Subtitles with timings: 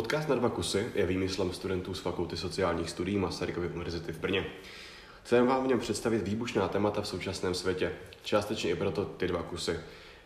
[0.00, 4.46] Podcast na dva kusy je výmyslem studentů z Fakulty sociálních studií Masarykovy univerzity v Brně.
[5.22, 7.92] Chceme vám v něm představit výbušná témata v současném světě,
[8.22, 9.80] částečně i proto ty dva kusy.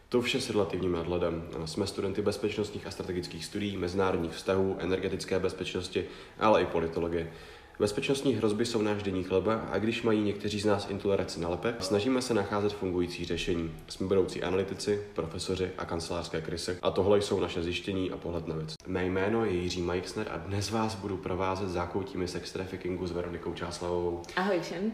[0.08, 1.48] To vše s relativním nadhledem.
[1.64, 6.04] Jsme studenty bezpečnostních a strategických studií, mezinárodních vztahů, energetické bezpečnosti,
[6.38, 7.32] ale i politologie.
[7.78, 11.74] Bezpečnostní hrozby jsou náš denní chleba a když mají někteří z nás intoleranci na lepe,
[11.80, 13.74] snažíme se nacházet fungující řešení.
[13.88, 18.54] Jsme budoucí analytici, profesoři a kancelářské krysy a tohle jsou naše zjištění a pohled na
[18.56, 18.74] věc.
[18.86, 23.54] Mé jméno je Jiří Majksner a dnes vás budu provázet zákoutími sex traffickingu s Veronikou
[23.54, 24.22] Čáslavovou.
[24.36, 24.92] Ahoj všem.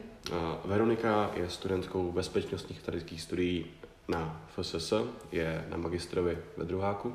[0.64, 3.66] Veronika je studentkou bezpečnostních tradických studií
[4.08, 4.92] na FSS,
[5.32, 7.14] je na magistrovi ve druháku,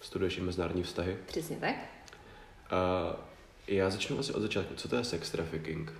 [0.00, 1.16] studuješ i mezinárodní vztahy.
[1.26, 1.74] Přesně tak.
[2.72, 3.16] Uh,
[3.68, 4.74] já začnu asi od začátku.
[4.74, 5.92] Co to je sex trafficking?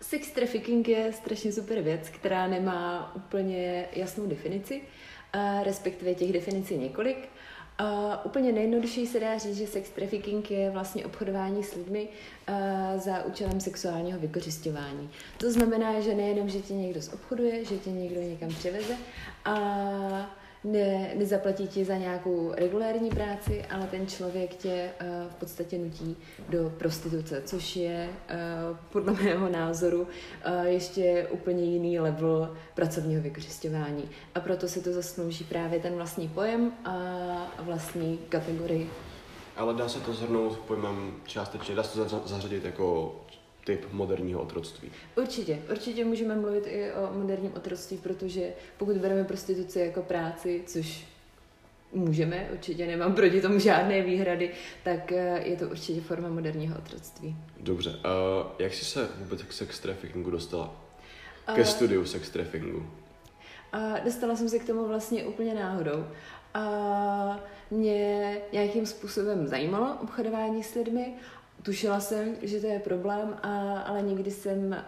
[0.00, 4.82] Sex trafficking je strašně super věc, která nemá úplně jasnou definici,
[5.32, 7.28] a respektive těch definicí několik.
[7.78, 12.08] A úplně nejjednodušší se dá říct, že sex trafficking je vlastně obchodování s lidmi
[12.96, 15.10] za účelem sexuálního vykořišťování.
[15.38, 18.96] To znamená, že nejenom, že tě někdo zobchoduje, že tě někdo někam přiveze,
[19.44, 25.78] a ne, nezaplatí ti za nějakou regulární práci, ale ten člověk tě uh, v podstatě
[25.78, 26.16] nutí
[26.48, 34.04] do prostituce, což je uh, podle mého názoru uh, ještě úplně jiný level pracovního vykořišťování.
[34.34, 36.96] A proto se to zaslouží právě ten vlastní pojem a
[37.58, 38.90] vlastní kategorii.
[39.56, 43.16] Ale dá se to zhrnout pojmem částečně, dá se to zařadit jako
[43.64, 44.92] typ moderního otroctví.
[45.16, 51.06] Určitě, určitě můžeme mluvit i o moderním otroctví, protože pokud bereme prostituci jako práci, což
[51.92, 54.50] můžeme, určitě nemám proti tomu žádné výhrady,
[54.84, 57.36] tak eh, je to určitě forma moderního otroctví.
[57.60, 57.96] Dobře, uh,
[58.58, 60.76] jak jsi se vůbec k sex traffickingu dostala?
[61.54, 62.78] Ke uh, studiu sex traffickingu?
[62.78, 66.06] Uh, dostala jsem se k tomu vlastně úplně náhodou.
[66.54, 67.40] A
[67.70, 71.14] mě nějakým způsobem zajímalo obchodování s lidmi
[71.62, 74.84] Tušila jsem, že to je problém, a, ale nikdy jsem a,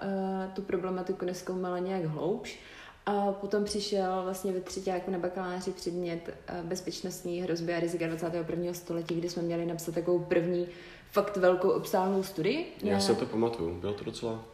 [0.55, 2.59] tu problematiku neskoumala nějak hloubš.
[3.07, 8.75] A potom přišel vlastně ve třetíku na bakaláři předmět bezpečnostní hrozby a rizika 21.
[8.75, 10.67] století, kdy jsme měli napsat takovou první
[11.11, 12.77] fakt velkou obsáhlou studii.
[12.83, 14.45] Já se to pamatuju, bylo to docela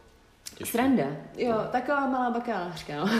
[0.61, 0.71] Těžký.
[0.71, 1.05] Sranda,
[1.37, 3.09] jo, taková malá bakalářka, no.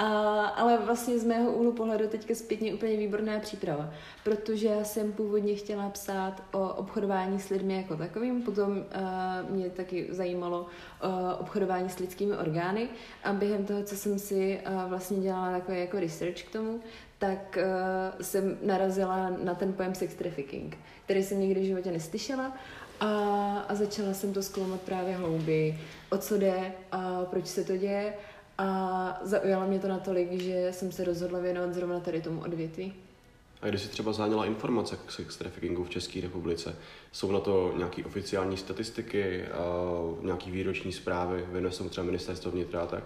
[0.00, 3.90] A, ale vlastně z mého úhlu pohledu teďka zpětně úplně výborná příprava,
[4.24, 9.70] protože já jsem původně chtěla psát o obchodování s lidmi jako takovým, potom uh, mě
[9.70, 12.88] taky zajímalo uh, obchodování s lidskými orgány
[13.24, 16.80] a během toho, co jsem si uh, vlastně dělala takový jako research k tomu,
[17.18, 22.52] tak uh, jsem narazila na ten pojem sex trafficking, který jsem nikdy v životě neslyšela
[23.00, 25.80] a, a začala jsem to zkoumat právě hlouběji,
[26.10, 28.14] o co jde a proč se to děje
[28.58, 32.94] a zaujalo mě to natolik, že jsem se rozhodla věnovat zrovna tady tomu odvětví.
[33.62, 36.76] A když si třeba záněla informace k sex traffickingu v České republice,
[37.12, 39.44] jsou na to nějaké oficiální statistiky,
[40.22, 43.04] nějaké výroční zprávy, věnuje se třeba ministerstvo vnitra a tak?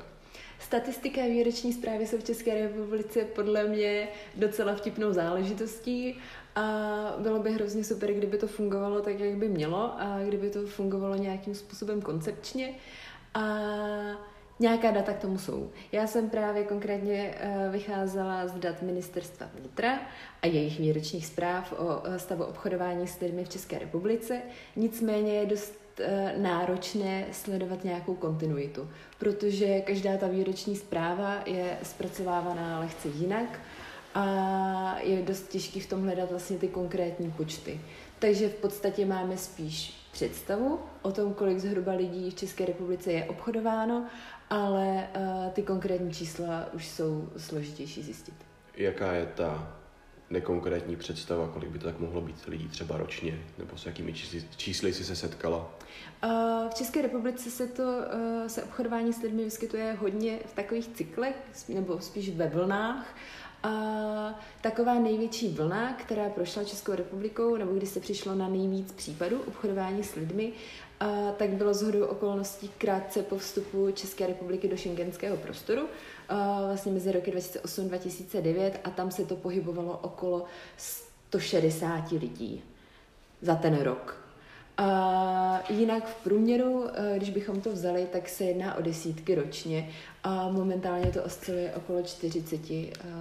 [0.64, 6.18] Statistika a výroční zprávy jsou v České republice podle mě docela vtipnou záležitostí
[6.54, 6.62] a
[7.18, 11.16] bylo by hrozně super, kdyby to fungovalo tak, jak by mělo a kdyby to fungovalo
[11.16, 12.74] nějakým způsobem koncepčně.
[13.34, 13.40] A
[14.60, 15.70] Nějaká data k tomu jsou.
[15.92, 19.98] Já jsem právě konkrétně uh, vycházela z dat ministerstva vnitra
[20.42, 24.42] a jejich výročních zpráv o uh, stavu obchodování s lidmi v České republice.
[24.76, 25.83] Nicméně je dost
[26.36, 33.60] náročné sledovat nějakou kontinuitu, protože každá ta výroční zpráva je zpracovávaná lehce jinak
[34.14, 37.80] a je dost těžký v tom hledat vlastně ty konkrétní počty.
[38.18, 43.24] Takže v podstatě máme spíš představu o tom, kolik zhruba lidí v České republice je
[43.24, 44.06] obchodováno
[44.50, 48.34] ale uh, ty konkrétní čísla už jsou složitější zjistit.
[48.76, 49.76] Jaká je ta
[50.34, 54.44] nekonkrétní představa, kolik by to tak mohlo být lidí třeba ročně, nebo s jakými čísly,
[54.56, 55.58] čísly jsi se setkala?
[56.24, 60.88] Uh, v České republice se to uh, se obchodování s lidmi vyskytuje hodně v takových
[60.88, 61.36] cyklech,
[61.68, 63.16] nebo spíš ve vlnách.
[63.62, 69.40] A taková největší vlna, která prošla Českou republikou, nebo kdy se přišlo na nejvíc případů
[69.48, 70.52] obchodování s lidmi,
[71.00, 75.88] a tak bylo zhodou okolností krátce po vstupu České republiky do šengenského prostoru,
[76.28, 80.44] a vlastně mezi roky 2008-2009 a tam se to pohybovalo okolo
[80.76, 82.62] 160 lidí
[83.42, 84.24] za ten rok.
[84.76, 86.86] A jinak v průměru,
[87.16, 89.90] když bychom to vzali, tak se jedná o desítky ročně
[90.22, 92.60] a momentálně to osciluje okolo 40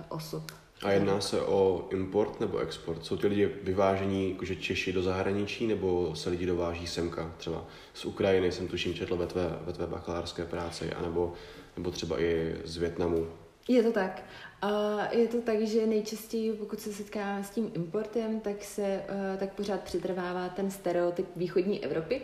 [0.09, 0.44] osob.
[0.83, 3.05] A jedná se o import nebo export?
[3.05, 7.31] Jsou ty lidi vyvážení jakože Češi do zahraničí nebo se lidi dováží semka?
[7.38, 11.33] Třeba z Ukrajiny jsem tuším četl ve tvé, ve tvé bakalářské práci, anebo,
[11.77, 13.27] nebo třeba i z Větnamu.
[13.67, 14.23] Je to tak.
[14.61, 19.37] A je to tak, že nejčastěji, pokud se setkáváme s tím importem, tak se eh,
[19.39, 22.21] tak pořád přetrvává ten stereotyp východní Evropy,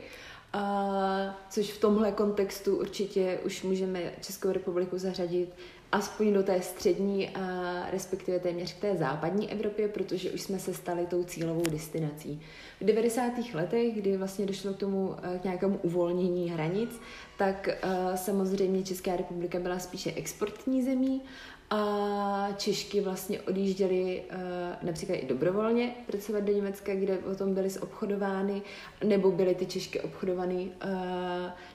[0.54, 5.50] a což v tomhle kontextu určitě už můžeme Českou republiku zařadit
[5.92, 10.74] aspoň do té střední a respektive téměř k té západní Evropě, protože už jsme se
[10.74, 12.42] stali tou cílovou destinací.
[12.82, 13.32] V 90.
[13.54, 17.02] letech, kdy vlastně došlo k tomu eh, k nějakému uvolnění hranic,
[17.38, 21.22] tak uh, samozřejmě Česká republika byla spíše exportní zemí
[21.70, 24.40] a Češky vlastně odjížděly uh,
[24.82, 28.62] například i dobrovolně pracovat do Německa, kde potom byly zobchodovány,
[29.04, 30.92] nebo byly ty Češky obchodovány uh,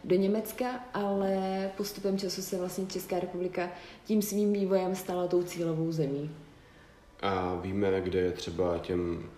[0.04, 3.70] do Německa, ale postupem času se vlastně Česká republika
[4.04, 6.30] tím svým vývojem stala tou cílovou zemí.
[7.22, 9.30] A víme, kde je třeba těm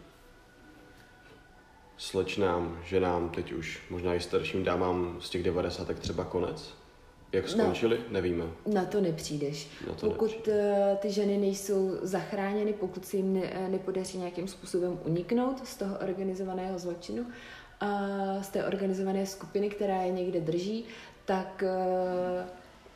[1.96, 5.98] slečnám, ženám, teď už možná i starším dámám z těch 90.
[5.98, 6.85] třeba konec?
[7.36, 8.44] Jak skončili, no, nevíme.
[8.66, 9.68] Na to nepřijdeš.
[9.86, 10.92] Na to pokud nepřijde.
[10.92, 15.76] Eh, ty ženy nejsou zachráněny, pokud se jim ne, eh, nepodaří nějakým způsobem uniknout z
[15.76, 17.26] toho organizovaného zločinu
[17.80, 18.08] a
[18.42, 20.84] z té organizované skupiny, která je někde drží,
[21.24, 22.46] tak eh,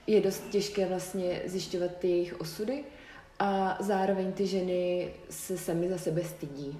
[0.06, 2.84] je dost těžké vlastně zjišťovat ty jejich osudy
[3.38, 6.78] a zároveň ty ženy se sami za sebe stydí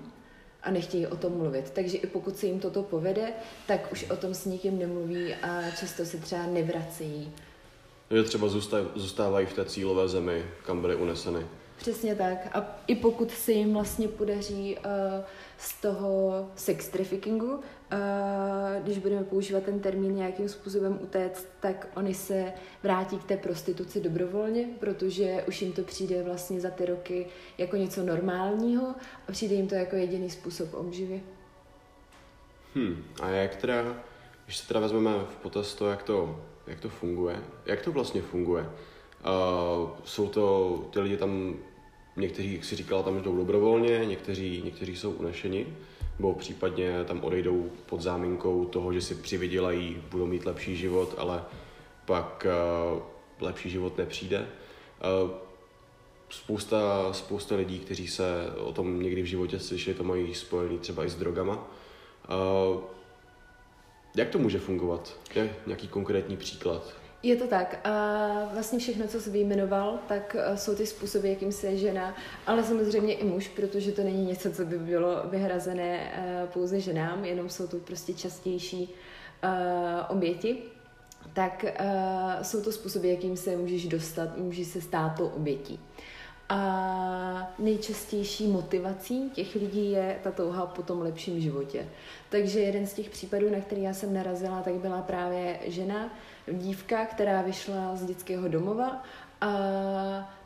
[0.62, 1.70] a nechtějí o tom mluvit.
[1.70, 3.32] Takže i pokud se jim toto povede,
[3.66, 7.32] tak už o tom s nikým nemluví a často se třeba nevracejí.
[8.10, 8.48] Že třeba
[8.94, 11.46] zůstávají v té cílové zemi, kam byly uneseny.
[11.80, 12.56] Přesně tak.
[12.56, 14.82] A i pokud se jim vlastně podaří uh,
[15.58, 17.60] z toho sex traffickingu, uh,
[18.82, 22.52] když budeme používat ten termín nějakým způsobem utéct, tak oni se
[22.82, 27.26] vrátí k té prostituci dobrovolně, protože už jim to přijde vlastně za ty roky
[27.58, 28.94] jako něco normálního
[29.28, 31.22] a přijde jim to jako jediný způsob obživy.
[32.74, 33.04] Hmm.
[33.22, 33.96] A jak teda,
[34.44, 37.37] když se teda vezmeme v potaz to, jak to, jak to funguje,
[37.67, 38.62] jak to vlastně funguje?
[38.62, 41.55] Uh, jsou to, ty lidi tam
[42.17, 45.67] Někteří, jak si říkala, tam jdou dobrovolně, někteří, někteří jsou unešeni,
[46.19, 51.44] nebo případně tam odejdou pod záminkou toho, že si přivydělají, budou mít lepší život, ale
[52.05, 52.46] pak
[52.94, 53.02] uh,
[53.40, 54.38] lepší život nepřijde.
[55.25, 55.31] Uh,
[56.31, 58.25] spousta, spousta lidí, kteří se
[58.56, 61.55] o tom někdy v životě slyšeli, to mají spojený třeba i s drogama.
[61.56, 62.81] Uh,
[64.14, 65.16] jak to může fungovat?
[65.34, 66.94] Je nějaký konkrétní příklad?
[67.22, 67.80] Je to tak.
[67.84, 72.14] A vlastně všechno, co jsi vyjmenoval, tak eh, jsou ty způsoby, jakým se žena,
[72.46, 77.24] ale samozřejmě i muž, protože to není něco, co by bylo vyhrazené eh, pouze ženám,
[77.24, 78.94] jenom jsou to prostě častější
[79.42, 79.48] eh,
[80.08, 80.58] oběti.
[81.32, 81.64] Tak
[82.42, 85.80] jsou to způsoby, jakým se můžeš dostat, můžeš se stát tou obětí.
[86.52, 91.88] A nejčastější motivací těch lidí je ta touha po tom lepším životě.
[92.31, 96.11] Takže jeden z těch případů, na který já jsem narazila, tak byla právě žena,
[96.52, 99.02] dívka, která vyšla z dětského domova
[99.41, 99.52] a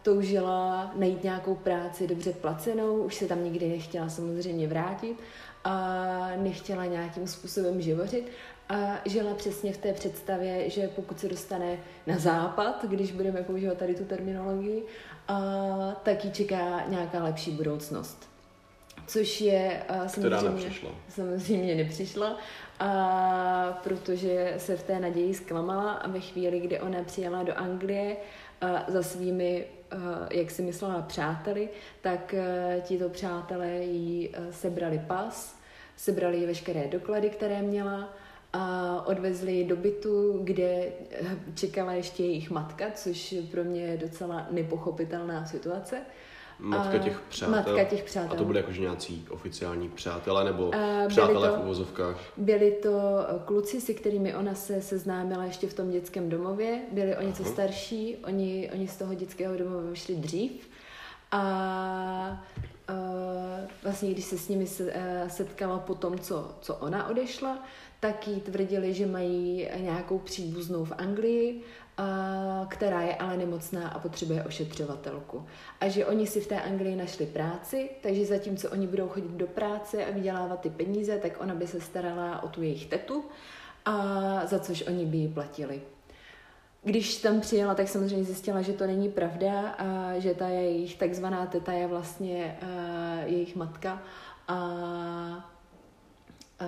[0.02, 5.16] toužila najít nějakou práci dobře placenou, už se tam nikdy nechtěla samozřejmě vrátit
[5.64, 8.30] a nechtěla nějakým způsobem živořit
[8.68, 13.78] a žila přesně v té představě, že pokud se dostane na západ, když budeme používat
[13.78, 14.82] tady tu terminologii,
[15.28, 15.40] a,
[16.02, 18.28] tak ji čeká nějaká lepší budoucnost.
[19.06, 20.70] Což je samozřejmě,
[21.08, 22.38] samozřejmě nepřišla
[22.80, 28.16] a protože se v té naději zklamala a ve chvíli, kdy ona přijela do Anglie
[28.60, 29.66] a za svými,
[30.30, 31.68] jak si myslela, přáteli,
[32.00, 32.34] tak
[32.82, 35.58] tito přátelé jí sebrali pas,
[35.96, 38.08] sebrali jí veškeré doklady, které měla
[38.54, 40.84] a odvezli ji do bytu, kde
[41.54, 45.96] čekala ještě jejich matka, což pro mě je docela nepochopitelná situace.
[46.58, 47.56] Matka těch přátel.
[47.56, 48.32] Matka těch přátel.
[48.32, 50.74] A to byly jakože nějací oficiální přátelé nebo uh,
[51.08, 52.16] přátelé to, v uvozovkách?
[52.36, 56.80] Byli to eh, kluci, se kterými ona se seznámila ještě v tom dětském domově.
[56.92, 57.52] Byli o něco uh-huh.
[57.52, 60.68] starší, oni, oni z toho dětského domova vyšli dřív.
[61.30, 62.44] A
[62.90, 62.96] uh,
[63.82, 64.92] vlastně, když se s nimi se,
[65.28, 67.58] setkala po tom, co, co ona odešla,
[68.04, 71.62] tak jí tvrdili, že mají nějakou příbuznou v Anglii
[72.68, 75.46] která je ale nemocná a potřebuje ošetřovatelku.
[75.80, 79.46] A že oni si v té Anglii našli práci, takže zatímco oni budou chodit do
[79.46, 83.24] práce a vydělávat ty peníze, tak ona by se starala o tu jejich tetu,
[83.84, 85.82] a za což oni by ji platili.
[86.82, 91.46] Když tam přijela, tak samozřejmě zjistila, že to není pravda a že ta jejich takzvaná
[91.46, 92.58] teta je vlastně
[93.26, 94.02] jejich matka
[94.48, 94.60] a
[96.60, 96.66] a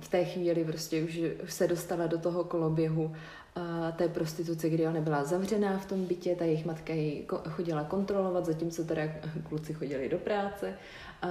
[0.00, 3.16] v té chvíli prostě už, se dostala do toho koloběhu
[3.54, 7.84] a té prostituce, kdy ona byla zavřená v tom bytě, ta jejich matka ji chodila
[7.84, 9.02] kontrolovat, zatímco teda
[9.48, 10.74] kluci chodili do práce
[11.22, 11.28] a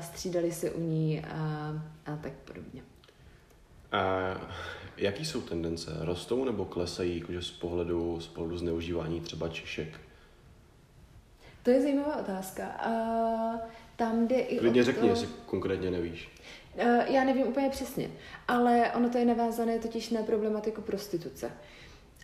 [0.00, 1.72] střídali se u ní a,
[2.06, 2.82] a tak podobně.
[3.92, 4.20] A
[4.96, 5.96] jaký jsou tendence?
[6.00, 10.00] Rostou nebo klesají jakože z pohledu, z pohledu zneužívání třeba Češek?
[11.62, 12.66] To je zajímavá otázka.
[12.66, 12.90] A
[13.96, 15.06] tam jde i Klidně řekni, to...
[15.06, 16.28] jestli konkrétně nevíš.
[16.78, 18.10] Eh, Já nevím úplně přesně,
[18.48, 21.50] ale ono to je navázané totiž na problematiku prostituce.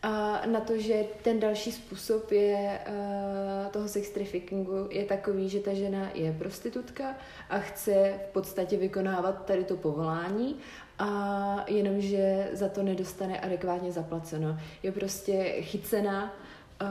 [0.02, 5.60] A na to, že ten další způsob je uh, toho sex traffickingu je takový, že
[5.60, 7.14] ta žena je prostitutka
[7.50, 10.56] a chce v podstatě vykonávat tady to povolání
[10.98, 14.58] a jenomže za to nedostane adekvátně zaplaceno.
[14.82, 16.34] Je prostě chycena
[16.82, 16.88] uh,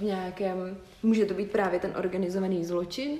[0.00, 3.18] v nějakém, může to být právě ten organizovaný zločin,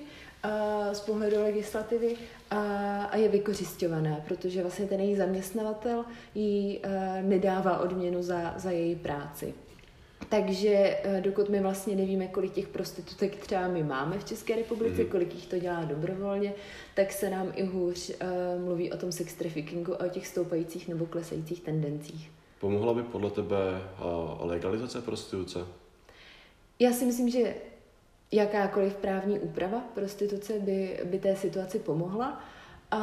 [0.92, 2.16] z pohledu legislativy
[2.50, 2.58] a,
[3.04, 6.92] a je vykořišťovaná, protože vlastně ten její zaměstnavatel jí uh,
[7.28, 9.54] nedává odměnu za, za její práci.
[10.28, 15.02] Takže uh, dokud my vlastně nevíme, kolik těch prostitutek třeba my máme v České republice,
[15.02, 15.10] Mhm.
[15.10, 16.52] kolik jich to dělá dobrovolně,
[16.94, 20.88] tak se nám i hůř uh, mluví o tom sex traffickingu a o těch stoupajících
[20.88, 22.30] nebo klesajících tendencích.
[22.60, 23.56] Pomohla by podle tebe
[24.36, 25.58] uh, legalizace prostituce?
[26.78, 27.54] Já si myslím, že
[28.34, 32.40] jakákoliv právní úprava prostituce by, by té situaci pomohla.
[32.90, 32.98] A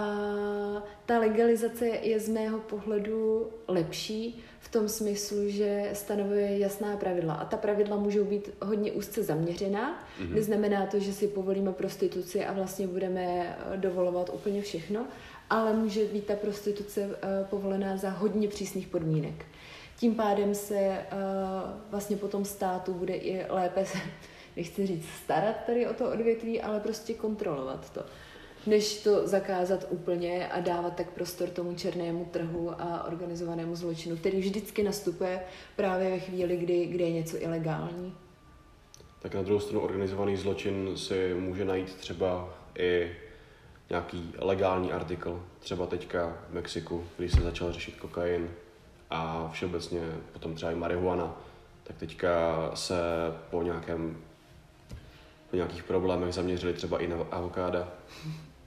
[1.05, 7.33] ta legalizace je z mého pohledu lepší v tom smyslu, že stanovuje jasná pravidla.
[7.33, 10.03] A ta pravidla můžou být hodně úzce zaměřená.
[10.19, 10.35] Mhm.
[10.35, 15.05] Neznamená to, že si povolíme prostituci a vlastně budeme eh, dovolovat úplně všechno,
[15.49, 19.45] ale může být ta prostituce eh, povolená za hodně přísných podmínek.
[19.97, 21.05] Tím pádem se eh,
[21.89, 23.85] vlastně potom státu bude i lépe
[24.57, 28.01] nechci říct starat tady o to odvětví, ale prostě kontrolovat to.
[28.67, 34.39] Než to zakázat úplně a dávat tak prostor tomu černému trhu a organizovanému zločinu, který
[34.39, 35.41] vždycky nastupuje
[35.75, 38.15] právě ve chvíli, kdy, kdy je něco ilegální.
[39.21, 43.11] Tak na druhou stranu organizovaný zločin si může najít třeba i
[43.89, 45.43] nějaký legální artikl.
[45.59, 48.49] Třeba teďka v Mexiku, když se začal řešit kokain
[49.09, 50.01] a všeobecně
[50.33, 51.41] potom třeba i marihuana,
[51.83, 52.95] tak teďka se
[53.49, 54.17] po nějakém
[55.51, 57.87] po nějakých problémech zaměřili třeba i na avokáda,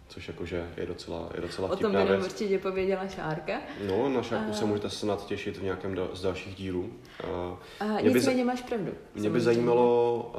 [0.09, 3.61] což jakože je docela, je docela O tom by nám určitě pověděla Šárka.
[3.89, 6.93] No, na šáku A- se můžete snad těšit v nějakém da- z dalších dílů.
[7.25, 8.93] A A Mě by nicméně máš pravdu.
[9.15, 10.33] Mě by zajímalo,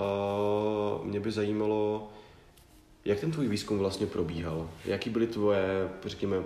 [1.00, 2.10] uh, mě by zajímalo,
[3.06, 4.70] jak ten tvůj výzkum vlastně probíhal?
[4.86, 6.38] Jaký byly tvoje, řekněme,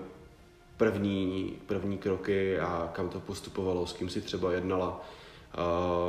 [0.77, 5.05] první, první kroky a kam to postupovalo, s kým si třeba jednala?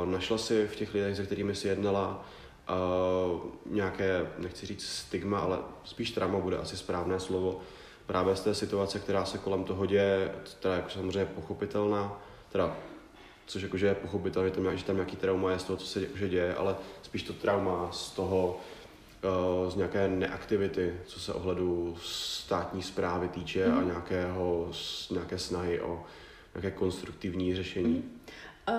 [0.03, 2.40] Uh, našla si v těch lidech, se kterými si jednala, uh,
[3.65, 7.59] nějaké, nechci říct stigma, ale spíš trauma bude asi správné slovo,
[8.05, 12.75] právě z té situace, která se kolem toho děje, která je jako samozřejmě pochopitelná, teda
[13.45, 16.01] což jakože je pochopitelné, že tam, že tam nějaký trauma je z toho, co se
[16.01, 18.59] jakože děje, ale spíš to trauma z toho,
[19.23, 25.81] eh, z nějaké neaktivity, co se ohledu státní zprávy týče a nějakého, s- nějaké snahy
[25.81, 26.03] o
[26.55, 28.03] nějaké konstruktivní řešení.
[28.67, 28.73] A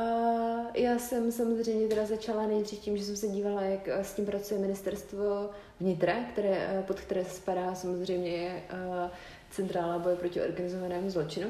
[0.75, 4.27] já jsem samozřejmě teda začala nejdřív tím, že jsem se dívala, jak eh, s tím
[4.27, 9.11] pracuje ministerstvo vnitra, které, eh, pod které spadá samozřejmě eh,
[9.51, 11.49] Centrála boje proti organizovanému zločinu.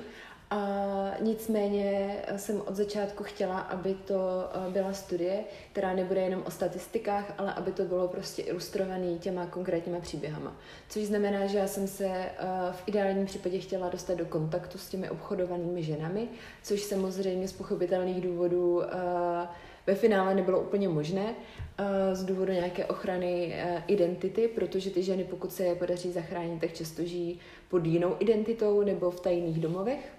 [0.53, 6.43] A nicméně eh, jsem od začátku chtěla, aby to eh, byla studie, která nebude jenom
[6.47, 10.57] o statistikách, ale aby to bylo prostě ilustrovaný těma konkrétníma příběhama.
[10.89, 12.33] Což znamená, že já jsem se eh,
[12.73, 16.29] v ideálním případě chtěla dostat do kontaktu s těmi obchodovanými ženami,
[16.63, 18.83] což samozřejmě z pochopitelných důvodů
[19.87, 21.35] ve finále nebylo úplně možné
[22.13, 23.55] z důvodu nějaké ochrany
[23.87, 28.83] identity, protože ty ženy, pokud se je podaří zachránit, tak často žijí pod jinou identitou
[28.83, 30.13] nebo v tajných domovech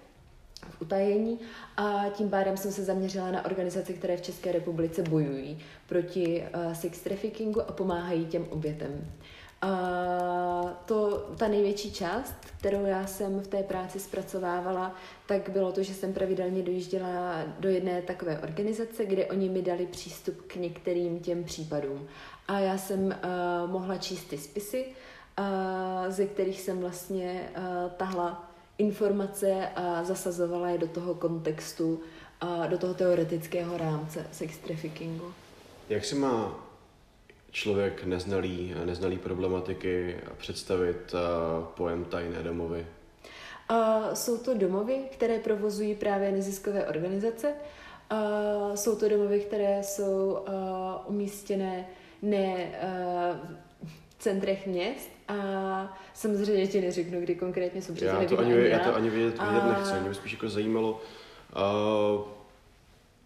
[0.70, 1.38] v utajení
[1.76, 6.72] a tím pádem jsem se zaměřila na organizace, které v České republice bojují proti uh,
[6.72, 9.10] sex traffickingu a pomáhají těm obětem.
[9.64, 14.94] A to, ta největší část, kterou já jsem v té práci zpracovávala,
[15.26, 19.86] tak bylo to, že jsem pravidelně dojížděla do jedné takové organizace, kde oni mi dali
[19.86, 22.06] přístup k některým těm případům.
[22.48, 24.86] A já jsem uh, mohla číst ty spisy,
[25.38, 25.44] uh,
[26.08, 32.00] ze kterých jsem vlastně uh, tahla informace a zasazovala je do toho kontextu
[32.40, 35.32] a do toho teoretického rámce sex traffickingu.
[35.88, 36.64] Jak si má
[37.50, 42.86] člověk neznalý, neznalý problematiky představit uh, pojem tajné domovy?
[43.68, 47.54] A jsou to domovy, které provozují právě neziskové organizace.
[48.10, 48.16] A
[48.74, 51.86] jsou to domovy, které jsou a, umístěné
[52.22, 52.86] ne a,
[53.82, 58.68] v centrech měst a samozřejmě ti neřeknu, kdy konkrétně jsou, protože Já to, ani, ani
[58.68, 58.78] já já.
[58.78, 61.00] to ani vědět, vědět A- nechci, mě by spíš jako zajímalo,
[61.56, 62.20] uh,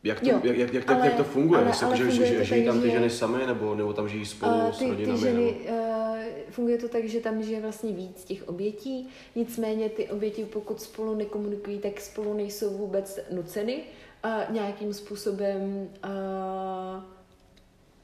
[0.04, 2.34] jak, to, Jo, jak, jak, jak, ale- jak to funguje, ale- ale že, funguje že,
[2.38, 4.88] to že žijí tam ty že- ženy samé, nebo, nebo tam žijí spolu s ty,
[4.88, 5.18] rodinami?
[5.18, 5.76] ty ženy nebo...
[5.78, 6.16] uh,
[6.50, 11.14] funguje to tak, že tam žije vlastně víc těch obětí, nicméně ty oběti, pokud spolu
[11.14, 13.78] nekomunikují, tak spolu nejsou vůbec nuceny
[14.24, 17.02] uh, nějakým způsobem uh,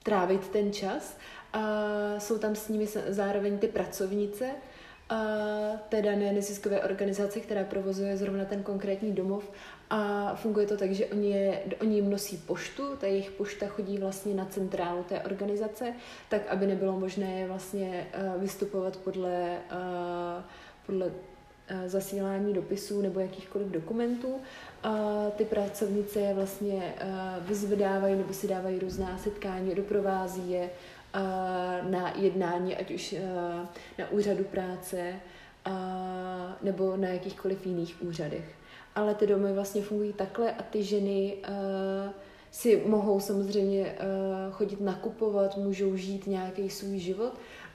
[0.02, 1.16] trávit ten čas.
[1.54, 8.16] Uh, jsou tam s nimi zároveň ty pracovnice, uh, té dané neziskové organizace, která provozuje
[8.16, 9.50] zrovna ten konkrétní domov
[9.90, 13.98] a funguje to tak, že oni, je, oni jim nosí poštu, ta jejich pošta chodí
[13.98, 15.92] vlastně na centrálu té organizace,
[16.28, 18.06] tak aby nebylo možné vlastně
[18.38, 19.58] vystupovat podle,
[20.86, 21.10] podle
[21.86, 24.34] zasílání dopisů nebo jakýchkoliv dokumentů.
[24.82, 26.94] A ty pracovnice je vlastně
[27.40, 30.70] vyzvedávají nebo si dávají různá setkání, doprovází je
[31.82, 33.14] na jednání, ať už
[33.98, 35.14] na úřadu práce
[36.62, 38.54] nebo na jakýchkoliv jiných úřadech
[38.94, 41.36] ale ty domy vlastně fungují takhle a ty ženy
[42.50, 43.96] si mohou samozřejmě
[44.50, 47.32] chodit nakupovat, můžou žít nějaký svůj život,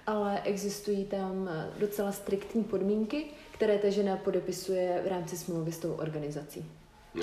[0.07, 5.93] ale existují tam docela striktní podmínky, které ta žena podepisuje v rámci smlouvy s tou
[5.93, 6.65] organizací.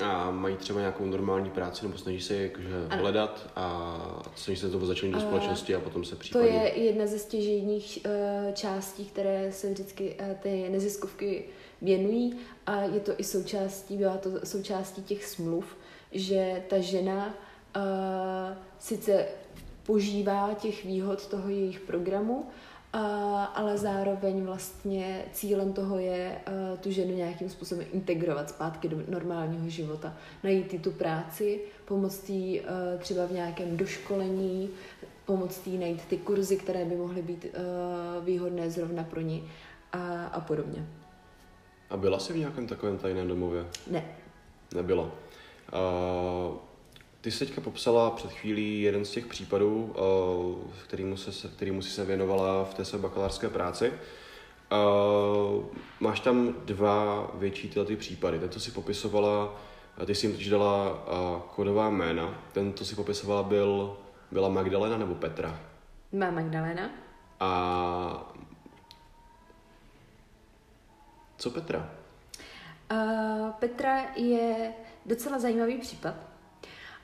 [0.03, 4.85] A mají třeba nějakou normální práci, nebo snaží se jakože hledat a snaží se to
[4.85, 6.47] začlenit do společnosti a potom se případně...
[6.47, 11.45] To je jedna ze stěžejních uh, částí, které se vždycky uh, ty neziskovky
[11.81, 12.35] věnují.
[12.65, 15.77] A je to i součástí, byla to součástí těch smluv,
[16.11, 17.25] že ta žena
[17.75, 17.81] uh,
[18.79, 19.25] sice
[19.83, 22.45] požívá těch výhod toho jejich programu,
[22.97, 23.03] uh,
[23.53, 29.69] ale zároveň vlastně cílem toho je uh, tu ženu nějakým způsobem integrovat zpátky do normálního
[29.69, 30.13] života,
[30.43, 32.67] najít jí tu práci, pomoct jí uh,
[32.99, 34.69] třeba v nějakém doškolení,
[35.25, 39.49] pomoct jí najít ty kurzy, které by mohly být uh, výhodné zrovna pro ní
[39.91, 40.87] a, a podobně.
[41.89, 43.65] A byla jsi v nějakém takovém tajném domově?
[43.91, 44.05] Ne.
[44.75, 45.03] Nebyla.
[45.03, 46.57] Uh,
[47.21, 49.95] ty jsi teďka popsala před chvílí jeden z těch případů,
[50.65, 53.93] uh, kterýmu, se, kterýmu jsi se věnovala v té své bakalářské práci.
[54.71, 55.65] Uh,
[55.99, 58.39] máš tam dva větší tyhle ty případy.
[58.39, 59.55] Ten, co si popisovala,
[60.05, 61.05] ty jsi jim totiž dala
[61.55, 62.43] kodová jména.
[62.53, 63.97] Ten, co si popisovala, byl,
[64.31, 65.59] byla Magdalena nebo Petra?
[66.11, 66.89] Má Magdalena.
[67.39, 68.33] A
[71.37, 71.89] co Petra?
[72.91, 74.73] Uh, Petra je
[75.05, 76.26] docela zajímavý případ.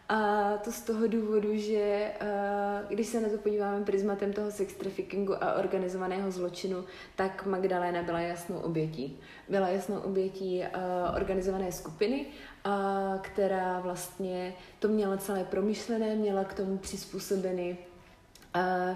[0.10, 4.74] A to z toho důvodu, že uh, když se na to podíváme prismatem toho sex
[4.74, 6.84] traffickingu a organizovaného zločinu,
[7.16, 9.20] tak Magdalena byla jasnou obětí.
[9.50, 12.26] Byla jasnou obětí uh, organizované skupiny,
[12.66, 12.74] uh,
[13.22, 17.78] která vlastně to měla celé promyšlené, měla k tomu přizpůsobeny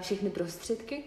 [0.00, 1.04] všechny prostředky.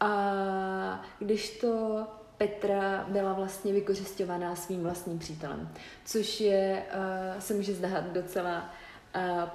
[0.00, 2.06] A když to
[2.38, 5.68] Petra byla vlastně vykořišťovaná svým vlastním přítelem,
[6.04, 6.86] což je,
[7.38, 8.70] se může zdát docela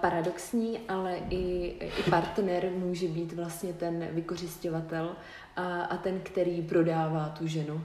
[0.01, 5.15] paradoxní, ale i, i partner může být vlastně ten vykořišťovatel
[5.55, 7.83] a, a ten, který prodává tu ženu.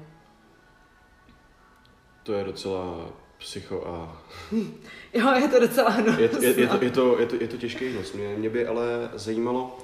[2.22, 3.08] To je docela
[3.38, 4.22] psycho a...
[5.14, 6.18] jo, je to docela hnus.
[6.18, 8.12] Je, je, je, to, je, to, je, to, je to těžký hnus.
[8.12, 9.78] Mě, mě by ale zajímalo,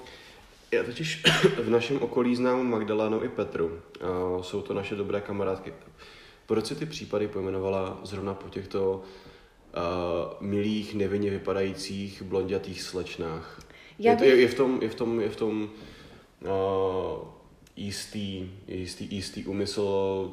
[0.72, 1.22] já totiž
[1.62, 3.81] v našem okolí znám Magdalénu i Petru.
[4.01, 5.72] A jsou to naše dobré kamarádky.
[6.46, 9.03] Proč si ty případy pojmenovala zrovna po těchto
[9.76, 13.61] uh, milých, nevinně vypadajících blondětých slečnách?
[13.98, 14.28] Já bych...
[14.28, 15.70] je, je, je v tom, je v tom, je v tom
[16.40, 17.28] uh,
[17.76, 20.31] jistý, jistý, jistý úmysl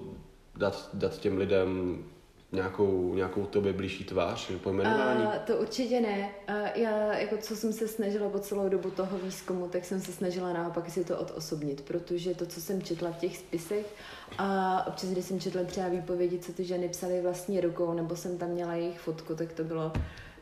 [0.57, 2.03] dát, dát těm lidem
[2.51, 5.23] nějakou, nějakou tobě blížší tvář, pojmenování?
[5.23, 6.29] Uh, to určitě ne.
[6.49, 10.11] Uh, já, jako co jsem se snažila po celou dobu toho výzkumu, tak jsem se
[10.11, 13.85] snažila naopak si to odosobnit, protože to, co jsem četla v těch spisech
[14.37, 18.37] a občas, když jsem četla třeba výpovědi, co ty ženy psaly vlastně rukou, nebo jsem
[18.37, 19.91] tam měla jejich fotku, tak to bylo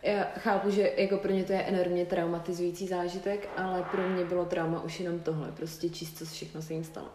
[0.04, 4.46] já chápu, že jako pro ně to je enormně traumatizující zážitek, ale pro mě bylo
[4.46, 7.08] trauma už jenom tohle, prostě číst, co všechno se jim stalo.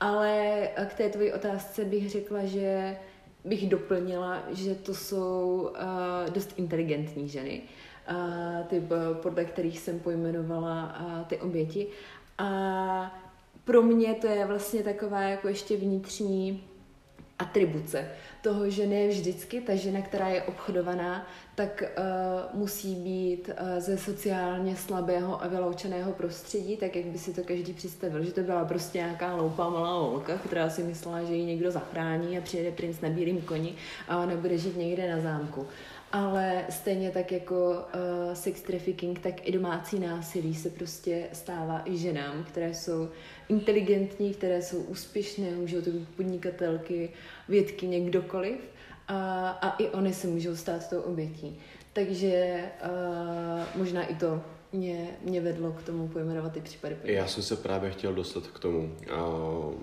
[0.00, 2.96] Ale k té tvojí otázce bych řekla, že
[3.44, 7.62] bych doplnila, že to jsou uh, dost inteligentní ženy,
[8.10, 8.82] uh, ty,
[9.22, 11.86] podle kterých jsem pojmenovala uh, ty oběti.
[12.38, 13.20] A
[13.70, 16.64] pro mě to je vlastně taková jako ještě vnitřní
[17.38, 18.08] atribuce
[18.42, 23.98] toho, že ne vždycky ta žena, která je obchodovaná, tak uh, musí být uh, ze
[23.98, 28.64] sociálně slabého a vyloučeného prostředí, tak jak by si to každý představil, že to byla
[28.64, 33.00] prostě nějaká loupá malá holka, která si myslela, že ji někdo zachrání a přijede princ
[33.00, 33.74] na bílém koni
[34.08, 35.66] a ona bude žít někde na zámku.
[36.12, 41.96] Ale stejně tak jako uh, sex trafficking, tak i domácí násilí se prostě stává i
[41.96, 43.08] ženám, které jsou
[43.48, 47.10] inteligentní, které jsou úspěšné, můžou to být podnikatelky,
[47.48, 48.58] vědkyně, kdokoliv.
[49.08, 51.60] A, a i oni se můžou stát tou obětí.
[51.92, 54.42] Takže uh, možná i to
[54.72, 56.96] mě, mě vedlo k tomu pojmenovat ty případy.
[57.04, 58.96] Já jsem se právě chtěl dostat k tomu.
[59.16, 59.74] Uh,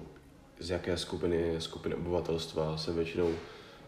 [0.59, 3.31] z jaké skupiny, skupiny obyvatelstva se většinou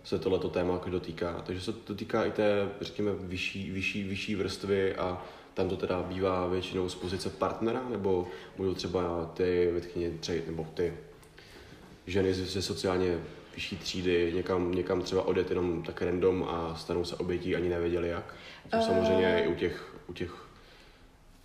[0.04, 1.44] se tohleto téma jako dotýká.
[1.46, 6.04] Takže se to týká i té, řekněme, vyšší, vyšší, vyšší vrstvy a tam to teda
[6.04, 10.12] bývá většinou z pozice partnera, nebo budou třeba ty vytkyně,
[10.46, 10.94] nebo ty
[12.08, 13.20] ženy ze sociálně
[13.56, 18.10] vyšší třídy někam, někam třeba odjet jenom tak random a stanou se obětí, ani nevěděli
[18.10, 18.34] jak.
[18.70, 18.84] To uh...
[18.84, 20.46] samozřejmě i u těch, u těch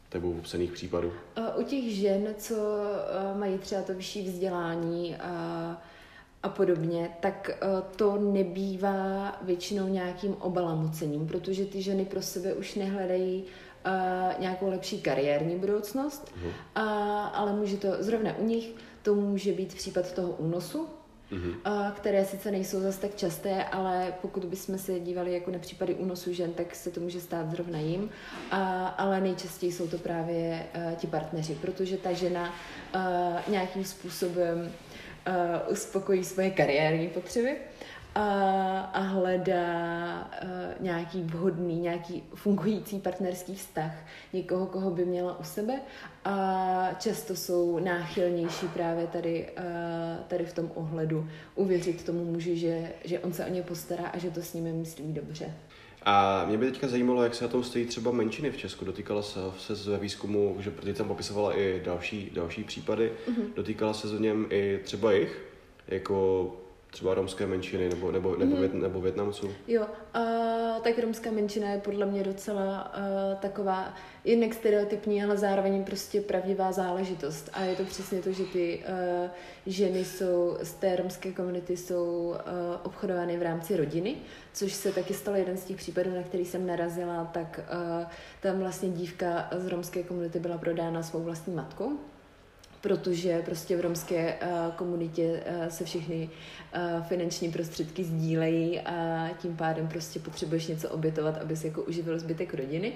[0.09, 1.13] tebou popsaných případů.
[1.39, 5.83] Uh, u těch žen, co uh, mají třeba to vyšší vzdělání a,
[6.45, 12.75] a podobně, tak uh, to nebývá většinou nějakým obalamucením, protože ty ženy pro sebe už
[12.75, 16.47] nehledají uh, nějakou lepší kariérní budoucnost, uh-huh.
[16.47, 16.53] uh,
[17.33, 20.87] ale může to, zrovna u nich, to může být případ toho únosu,
[21.33, 21.93] uh-huh.
[21.93, 26.33] které sice nejsou zase tak časté, ale pokud bychom se dívali jako na případy únosu
[26.33, 28.11] žen, tak se to může stát zrovna jim,
[28.51, 32.55] a, ale nejčastěji jsou to právě uh, ti partneři, protože ta žena
[32.95, 33.01] uh,
[33.49, 34.73] nějakým způsobem
[35.29, 37.57] uh, uspokojí svoje kariérní potřeby
[38.15, 40.49] a, a hledá uh,
[40.81, 43.93] nějaký vhodný, nějaký fungující partnerský vztah,
[44.33, 45.81] někoho, koho by měla u sebe
[46.25, 52.93] a často jsou náchylnější právě tady, uh, tady v tom ohledu uvěřit tomu muži, že,
[53.05, 55.55] že on se o ně postará a že to s nimi myslí dobře.
[56.05, 58.85] A mě by teďka zajímalo, jak se na tom stojí třeba menšiny v Česku.
[58.85, 63.55] Dotýkala se, se ve výzkumu, že protože tam popisovala i další, další případy, mm-hmm.
[63.55, 65.43] dotýkala se v něm i třeba jich,
[65.89, 66.47] jako
[66.95, 68.81] třeba romské menšiny nebo, nebo, nebo, mm.
[68.81, 69.51] nebo větnamců?
[69.69, 75.85] Jo, uh, tak romská menšina je podle mě docela uh, taková jednak stereotypní, ale zároveň
[75.85, 77.51] prostě pravdivá záležitost.
[77.53, 79.31] A je to přesně to, že ty uh,
[79.67, 82.35] ženy jsou z té romské komunity jsou uh,
[82.83, 84.17] obchodovány v rámci rodiny,
[84.53, 88.07] což se taky stalo jeden z těch případů, na který jsem narazila, tak uh,
[88.41, 91.99] tam vlastně dívka z romské komunity byla prodána svou vlastní matkou
[92.85, 96.31] protože prostě v romské uh, komunitě uh, se všechny
[96.77, 102.19] uh, finanční prostředky sdílejí a tím pádem prostě potřebuješ něco obětovat, aby si jako uživil
[102.19, 102.93] zbytek rodiny.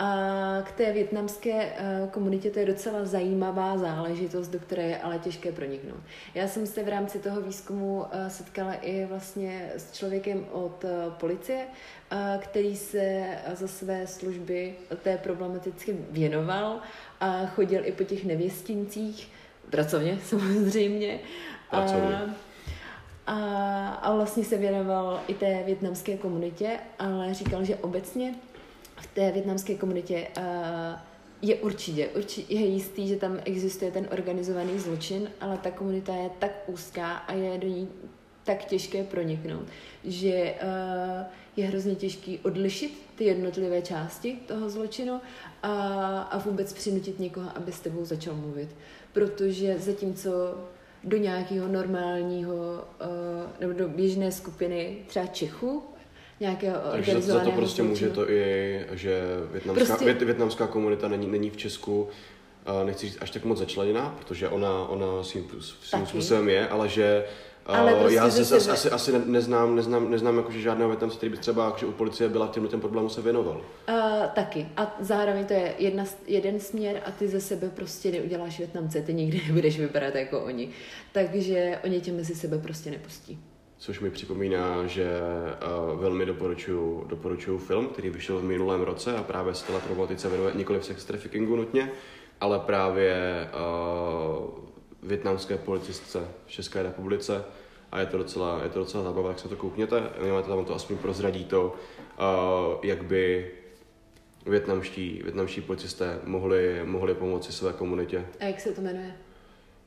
[0.00, 5.18] A k té větnamské uh, komunitě to je docela zajímavá záležitost, do které je ale
[5.18, 6.00] těžké proniknout.
[6.34, 11.12] Já jsem se v rámci toho výzkumu uh, setkala i vlastně s člověkem od uh,
[11.12, 11.66] policie,
[12.38, 16.80] který se za své služby té problematicky věnoval
[17.20, 19.28] a chodil i po těch nevěstincích,
[19.70, 21.18] pracovně samozřejmě.
[21.70, 22.16] Pracovně.
[23.26, 28.34] A, a, a vlastně se věnoval i té větnamské komunitě, ale říkal, že obecně
[29.00, 30.44] v té větnamské komunitě uh,
[31.42, 36.30] je určitě, určitě je jistý, že tam existuje ten organizovaný zločin, ale ta komunita je
[36.38, 37.88] tak úzká a je do ní
[38.44, 39.66] tak těžké proniknout,
[40.04, 45.20] že uh, je hrozně těžký odlišit ty jednotlivé části toho zločinu
[45.62, 45.72] a,
[46.22, 48.68] a vůbec přinutit někoho, aby s tebou začal mluvit.
[49.12, 50.30] Protože zatímco
[51.04, 55.82] do nějakého normálního uh, nebo do běžné skupiny třeba Čechů,
[56.40, 57.88] nějakého Takže za to prostě zločinu.
[57.88, 59.20] může to i, že
[59.52, 60.04] větnamská, prostě...
[60.04, 62.08] vět, větnamská komunita není, není v Česku
[62.84, 65.50] nechci říct až tak moc začleněná, protože ona, ona svým,
[65.82, 67.24] svým způsobem je, ale že
[67.66, 71.36] ale prostě já zase asi, asi, asi neznám, neznám, neznám jakože žádného Větnamce, který by
[71.36, 73.56] třeba jakože u policie byla těm ten problému se věnoval.
[73.88, 74.68] Uh, taky.
[74.76, 79.14] A zároveň to je jedna, jeden směr a ty ze sebe prostě neuděláš Větnamce, ty
[79.14, 80.68] nikdy nebudeš vypadat jako oni.
[81.12, 83.38] Takže oni tě mezi sebe prostě nepustí.
[83.80, 85.10] Což mi připomíná, že
[85.92, 90.28] uh, velmi doporučuju, doporučuju film, který vyšel v minulém roce a právě se téhle problematice
[90.28, 91.92] věnuje nikoli v sex traffickingu nutně,
[92.40, 94.48] ale právě uh,
[95.02, 97.44] větnamské policistce v České republice
[97.92, 100.74] a je to docela, je to docela zábava, jak se to koukněte, máte tam to
[100.74, 101.74] aspoň prozradí to,
[102.18, 103.50] uh, jak by
[104.46, 108.26] větnamští, větnamští policisté mohli, mohli pomoci své komunitě.
[108.40, 109.16] A jak se to jmenuje?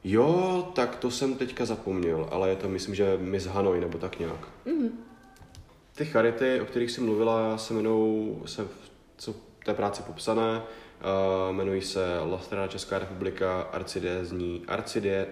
[0.03, 4.19] Jo, tak to jsem teďka zapomněl, ale je to myslím, že Miss Hanoi nebo tak
[4.19, 4.47] nějak.
[4.65, 4.89] Mm-hmm.
[5.95, 8.67] Ty charity, o kterých jsem mluvila, se jmenou, se,
[9.17, 9.35] co
[9.65, 10.61] té práci popsané,
[11.03, 15.27] Uh, jmenují se Lastrada Česká republika, arcidiezní, arcidie,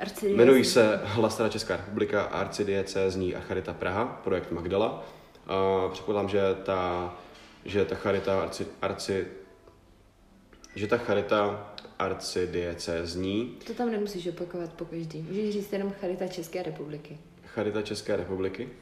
[0.00, 0.34] Arcidiezní.
[0.34, 5.04] Jmenují se Lastrada Česká republika, arcidiecézní a Charita Praha, projekt Magdala.
[5.84, 7.14] Uh, předpokládám, že ta,
[7.64, 9.26] že ta charita arci, arci,
[10.74, 11.71] že ta charita
[12.04, 13.58] arcidiecézní...
[13.66, 15.22] To tam nemusíš opakovat po každý.
[15.22, 17.18] Můžeš říct jenom Charita České republiky.
[17.46, 18.68] Charita České republiky.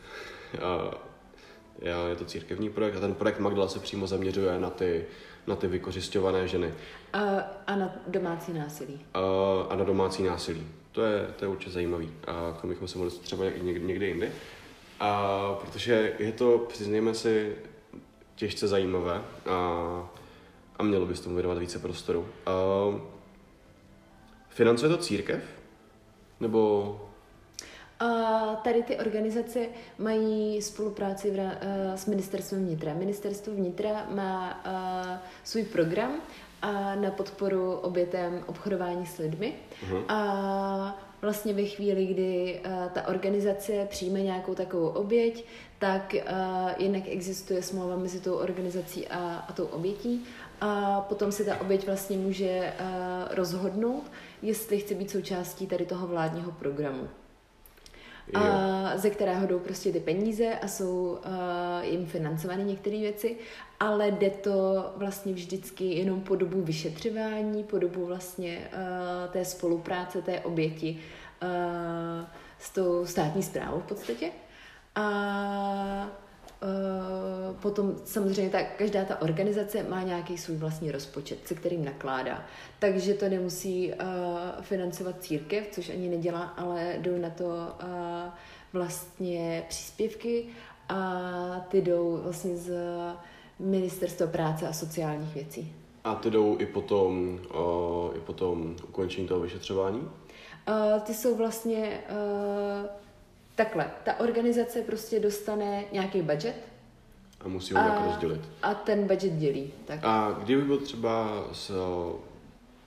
[0.55, 5.05] Uh, je to církevní projekt a ten projekt Magdala se přímo zaměřuje na ty
[5.47, 6.75] na ty vykořišťované ženy.
[7.13, 7.21] A,
[7.67, 9.01] a na domácí násilí.
[9.15, 9.21] A,
[9.71, 10.67] a na domácí násilí.
[10.93, 12.11] To je, to je určitě zajímavý.
[12.27, 14.31] A k tomu bychom se mohli třeba někdy, někdy jindy.
[15.01, 17.55] A protože je to, přiznejme si,
[18.35, 20.11] těžce zajímavé a,
[20.81, 22.29] a mělo by tomu věnovat více prostoru.
[22.47, 22.53] A,
[24.49, 25.43] financuje to církev,
[26.40, 27.01] Nebo
[27.99, 28.09] A
[28.64, 29.66] tady ty organizace
[29.99, 32.95] mají spolupráci v, eh, s ministerstvem vnitra.
[32.95, 36.12] Ministerstvo vnitra má eh, svůj program
[36.62, 39.55] a na podporu obětem obchodování s lidmi.
[39.83, 40.05] Mhm.
[40.09, 45.45] A vlastně ve chvíli, kdy eh, ta organizace přijme nějakou takovou oběť,
[45.79, 46.25] tak eh,
[46.79, 50.25] jednak existuje smlouva mezi tou organizací a, a tou obětí
[50.61, 52.75] a potom si ta oběť vlastně může eh,
[53.31, 54.05] rozhodnout,
[54.42, 57.09] jestli chce být součástí tady toho vládního programu
[58.35, 58.40] jo.
[58.40, 63.37] a ze kterého jdou prostě ty peníze a jsou uh, jim financovány některé věci,
[63.81, 64.53] ale jde to
[64.96, 70.99] vlastně vždycky jenom po dobu vyšetřování, po dobu vlastně uh, té spolupráce, té oběti
[71.42, 71.49] uh,
[72.59, 74.31] s tou státní zprávou v podstatě.
[74.94, 75.11] A
[76.05, 76.30] Uh,
[77.62, 82.44] potom samozřejmě ta, každá ta organizace má nějaký svůj vlastní rozpočet, se kterým nakládá.
[82.79, 83.99] Takže to nemusí uh,
[84.61, 88.31] financovat církev, což ani nedělá, ale jdou na to uh,
[88.73, 90.46] vlastně příspěvky
[90.88, 92.73] a ty jdou vlastně z
[93.59, 95.73] Ministerstva práce a sociálních věcí.
[96.05, 100.01] A ty jdou i potom, uh, i potom ukončení toho vyšetřování?
[100.01, 103.00] Uh, ty jsou vlastně uh,
[103.64, 103.90] takhle.
[104.05, 106.55] Ta organizace prostě dostane nějaký budget
[107.40, 108.40] A musí ho nějak rozdělit.
[108.62, 109.73] a ten budget dělí.
[109.85, 109.99] Tak.
[110.03, 111.70] A kdyby byl třeba s,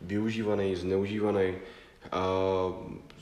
[0.01, 1.53] využívaný, zneužívaný,
[2.11, 2.27] a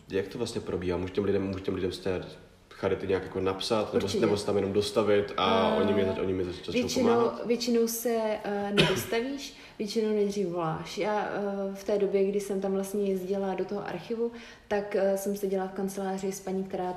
[0.09, 0.97] jak to vlastně probíhá?
[0.97, 2.25] Můžu těm lidem, můžu těm lidem z té
[2.69, 4.21] charity nějak jako napsat, nebo, Určitě.
[4.25, 7.45] nebo se tam jenom dostavit a A oni mi, oni mi začnou Většinou, pomáhat?
[7.45, 10.97] většinou se uh, nedostavíš, většinou nejdřív voláš.
[10.97, 11.29] Já
[11.69, 14.31] uh, v té době, kdy jsem tam vlastně jezdila do toho archivu,
[14.67, 16.93] tak uh, jsem seděla v kanceláři s paní, která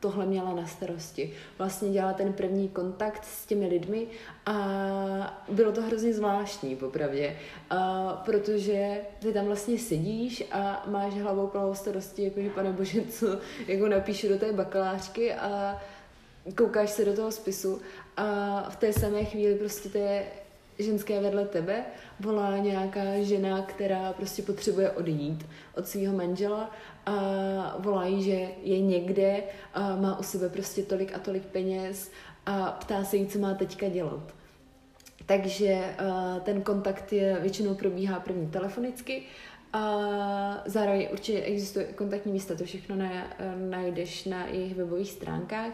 [0.00, 1.34] tohle měla na starosti.
[1.58, 4.06] Vlastně dělala ten první kontakt s těmi lidmi
[4.46, 4.54] a
[5.48, 7.36] bylo to hrozně zvláštní, popravdě,
[7.70, 13.38] a protože ty tam vlastně sedíš a máš hlavou plnou starosti, jakože pane bože, co
[13.66, 15.82] jako napíšu do té bakalářky a
[16.56, 17.80] koukáš se do toho spisu
[18.16, 20.24] a v té samé chvíli prostě té
[20.78, 21.84] ženské vedle tebe
[22.20, 26.70] volá nějaká žena, která prostě potřebuje odejít od svého manžela
[27.06, 27.12] a
[27.78, 29.42] volají, že je někde
[29.74, 32.10] a má u sebe prostě tolik a tolik peněz
[32.46, 34.34] a ptá se jí, co má teďka dělat.
[35.26, 39.22] Takže uh, ten kontakt je většinou probíhá první telefonicky
[39.76, 43.10] a zároveň určitě existuje kontaktní místa, to všechno na,
[43.56, 45.72] najdeš na jejich webových stránkách,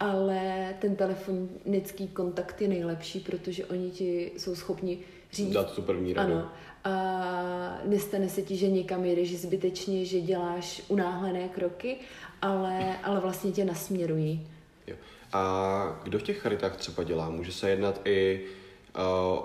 [0.00, 4.98] ale ten telefonický kontakt je nejlepší, protože oni ti jsou schopni
[5.32, 6.32] říct, Dát tu první radu.
[6.32, 6.48] ano,
[6.84, 11.96] a nestane se ti, že někam jedeš zbytečně, že děláš unáhlené kroky,
[12.42, 14.46] ale, ale vlastně tě nasměrují.
[14.86, 14.96] Jo.
[15.32, 17.30] A kdo v těch charitách třeba dělá?
[17.30, 18.46] Může se jednat i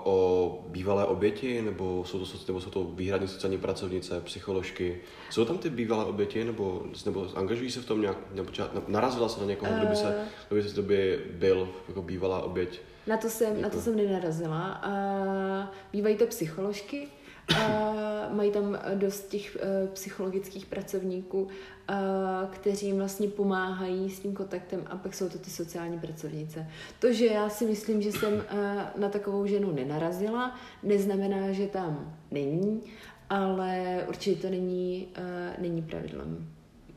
[0.04, 5.00] o bývalé oběti, nebo jsou, to, nebo jsou to výhradně sociální pracovnice, psycholožky?
[5.30, 9.28] Jsou tam ty bývalé oběti, nebo, nebo angažují se v tom nějak, nebo třeba narazila
[9.28, 12.80] se na někoho, kdo by, se, kdo by se kdo by byl jako bývalá oběť?
[13.06, 14.62] Na to jsem, na to Jako- jsem nenarazila.
[14.72, 17.08] A bývají to psycholožky,
[17.54, 17.96] a
[18.32, 21.48] mají tam dost těch eh, psychologických pracovníků,
[21.88, 26.66] a kteří jim vlastně pomáhají s tím kontaktem a pak jsou to ty sociální pracovnice.
[26.98, 32.16] To, že já si myslím, že jsem eh, na takovou ženu nenarazila, neznamená, že tam
[32.30, 32.82] není,
[33.30, 36.48] ale určitě to není, eh, není pravidlem.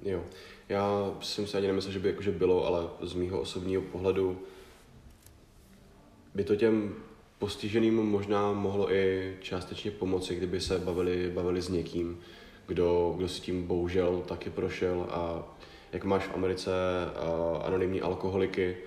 [0.04, 0.24] Jo.
[0.70, 4.40] Já jsem si ani nemyslel, že by jakože bylo, ale z mýho osobního pohledu
[6.36, 6.96] by to těm
[7.40, 12.20] postiženým možná mohlo i částečně pomoci, kdyby se bavili, bavili s někým,
[12.68, 15.44] kdo, kdo si tím bohužel taky prošel a
[15.92, 18.78] jak máš v Americe a, anonymní alkoholiky,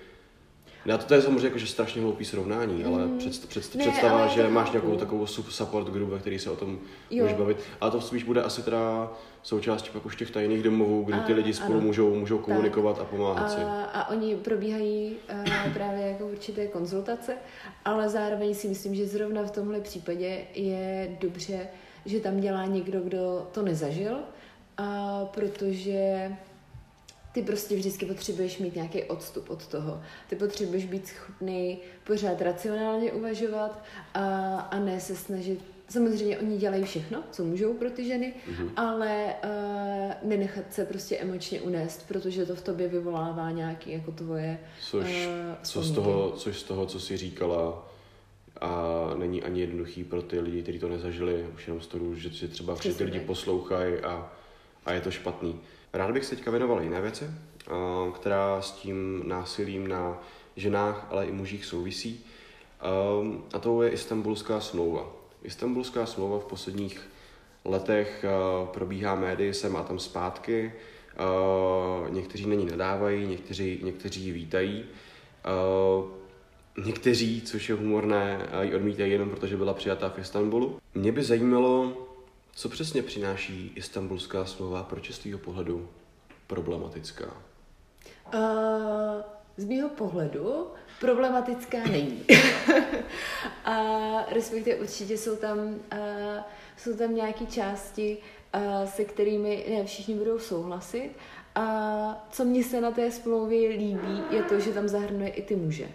[0.85, 4.29] já to, to je samozřejmě jakože strašně hloupý srovnání, ale před, před, Ne, představa, ale
[4.29, 6.79] že to máš nějakou takovou sup- support group, ve který se o tom
[7.11, 7.23] Jo.
[7.23, 7.57] můžeš bavit.
[7.81, 9.11] Ale to spíš bude asi teda
[9.43, 11.81] součástí pak už těch tajných domovů, ty A, lidi spolu ano.
[11.87, 13.61] můžou, můžou komunikovat a pomáhat si.
[13.61, 15.15] A, a oni probíhají
[15.67, 17.35] uh, právě jako určité konzultace,
[17.85, 21.67] ale zároveň si myslím, že zrovna v tomhle případě je dobře,
[22.05, 24.17] že tam dělá někdo, kdo to nezažil,
[24.77, 26.31] a protože
[27.33, 30.01] ty prostě vždycky potřebuješ mít nějaký odstup od toho.
[30.29, 36.83] Ty potřebuješ být schopný pořád racionálně uvažovat a, a ne se snažit Samozřejmě oni dělají
[36.83, 38.69] všechno, co můžou pro ty ženy, mm-hmm.
[38.75, 44.59] ale uh, nenechat se prostě emočně unést, protože to v tobě vyvolává nějaký jako tvoje
[44.81, 47.89] Což, eh, co z toho, což z toho, co jsi říkala,
[48.61, 52.29] a není ani jednoduchý pro ty lidi, kteří to nezažili, už jenom z toho, že
[52.29, 54.31] si třeba ty Přesně lidi poslouchají a,
[54.85, 55.59] a je to špatný.
[55.93, 60.21] Rád bych se teďka věnoval jiné věci, a, která s tím násilím na
[60.55, 62.25] ženách, ale i mužích souvisí.
[63.19, 65.11] Um, a to je Istanbulská smlouva.
[65.43, 67.09] Istanbulská smlouva v posledních
[67.65, 70.73] letech uh, probíhá médii sem a tam zpátky
[72.09, 74.85] někteří na ní nadávají, někteří, někteří ji vítají.
[76.85, 80.79] Někteří, což je humorné, ji odmítají jenom protože byla přijatá v Istanbulu.
[80.95, 82.02] Mě by zajímalo,
[82.55, 85.89] co přesně přináší Istanbulská smlouva, z tvého pohledu
[86.47, 87.25] problematická?
[88.33, 88.41] Uh,
[89.57, 90.67] z mého pohledu
[90.99, 92.25] problematická není.
[93.65, 93.77] a
[94.31, 95.75] respektive určitě jsou tam, uh,
[96.77, 98.17] jsou tam nějaké části,
[98.55, 101.11] uh, se kterými ne všichni budou souhlasit.
[101.55, 105.55] A co mně se na té smlouvě líbí, je to, že tam zahrnuje i ty
[105.55, 105.87] muže.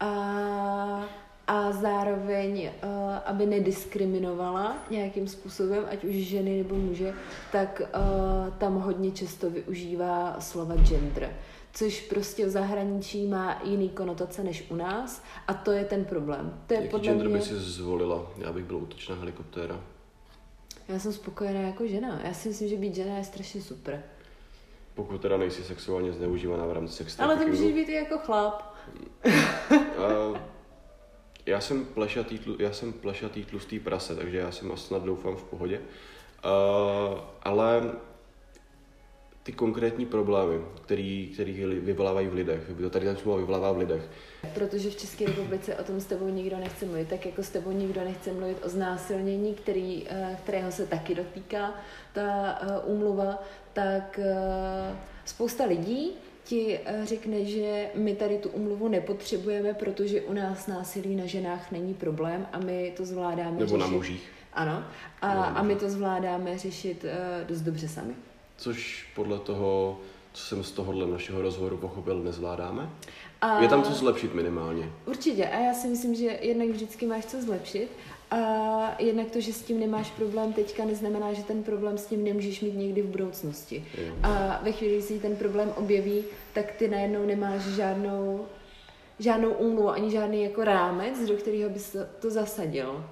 [0.00, 1.08] A
[1.50, 2.90] a zároveň, uh,
[3.24, 7.14] aby nediskriminovala nějakým způsobem, ať už ženy nebo muže,
[7.52, 11.36] tak uh, tam hodně často využívá slova gender,
[11.72, 16.62] což prostě v zahraničí má jiný konotace než u nás a to je ten problém.
[16.66, 17.38] To je Jaký podle gender mě...
[17.38, 18.26] by si zvolila?
[18.38, 19.80] Já bych byl útočná helikoptéra.
[20.88, 22.20] Já jsem spokojená jako žena.
[22.24, 24.02] Já si myslím, že být žena je strašně super.
[24.94, 28.74] Pokud teda nejsi sexuálně zneužívaná v rámci sex Ale to může být i jako chlap.
[29.24, 30.36] uh,
[31.50, 35.42] já jsem plešatý, já jsem plešatý tlustý prase, takže já jsem asi snad doufám v
[35.42, 35.80] pohodě.
[35.80, 37.92] Uh, ale
[39.42, 42.60] ty konkrétní problémy, který, který vyvolávají v lidech,
[42.90, 44.02] tady ten smlouva vyvolává v lidech.
[44.54, 47.72] Protože v České republice o tom s tebou nikdo nechce mluvit, tak jako s tebou
[47.72, 51.74] nikdo nechce mluvit o znásilnění, který, eh, kterého se taky dotýká
[52.12, 53.38] ta eh, úmluva,
[53.72, 54.20] tak
[55.24, 56.12] spousta lidí
[56.50, 61.70] ti eh, řekne, že my tady tu umluvu nepotřebujeme, protože u nás násilí na ženách
[61.70, 63.78] není problém a my to zvládáme Nebo řešit.
[63.78, 64.30] na mužích.
[64.52, 64.84] Ano.
[65.22, 68.14] A, a my to zvládáme řešit uh, dost dobře sami.
[68.56, 69.98] Což podle toho,
[70.32, 72.90] co jsem z tohohle našeho rozhovoru pochopil, nezvládáme?
[73.40, 73.62] A...
[73.62, 74.90] Je tam co zlepšit minimálně.
[75.06, 75.46] Určitě.
[75.46, 77.88] A já si myslím, že jednak vždycky máš co zlepšit.
[78.30, 82.24] A jednak to, že s tím nemáš problém teďka, neznamená, že ten problém s tím
[82.24, 83.84] nemůžeš mít někdy v budoucnosti.
[84.22, 88.46] A ve chvíli, kdy si ten problém objeví, tak ty najednou nemáš žádnou,
[89.18, 93.04] žádnou úmluvu, ani žádný jako rámec, do kterého bys to zasadil.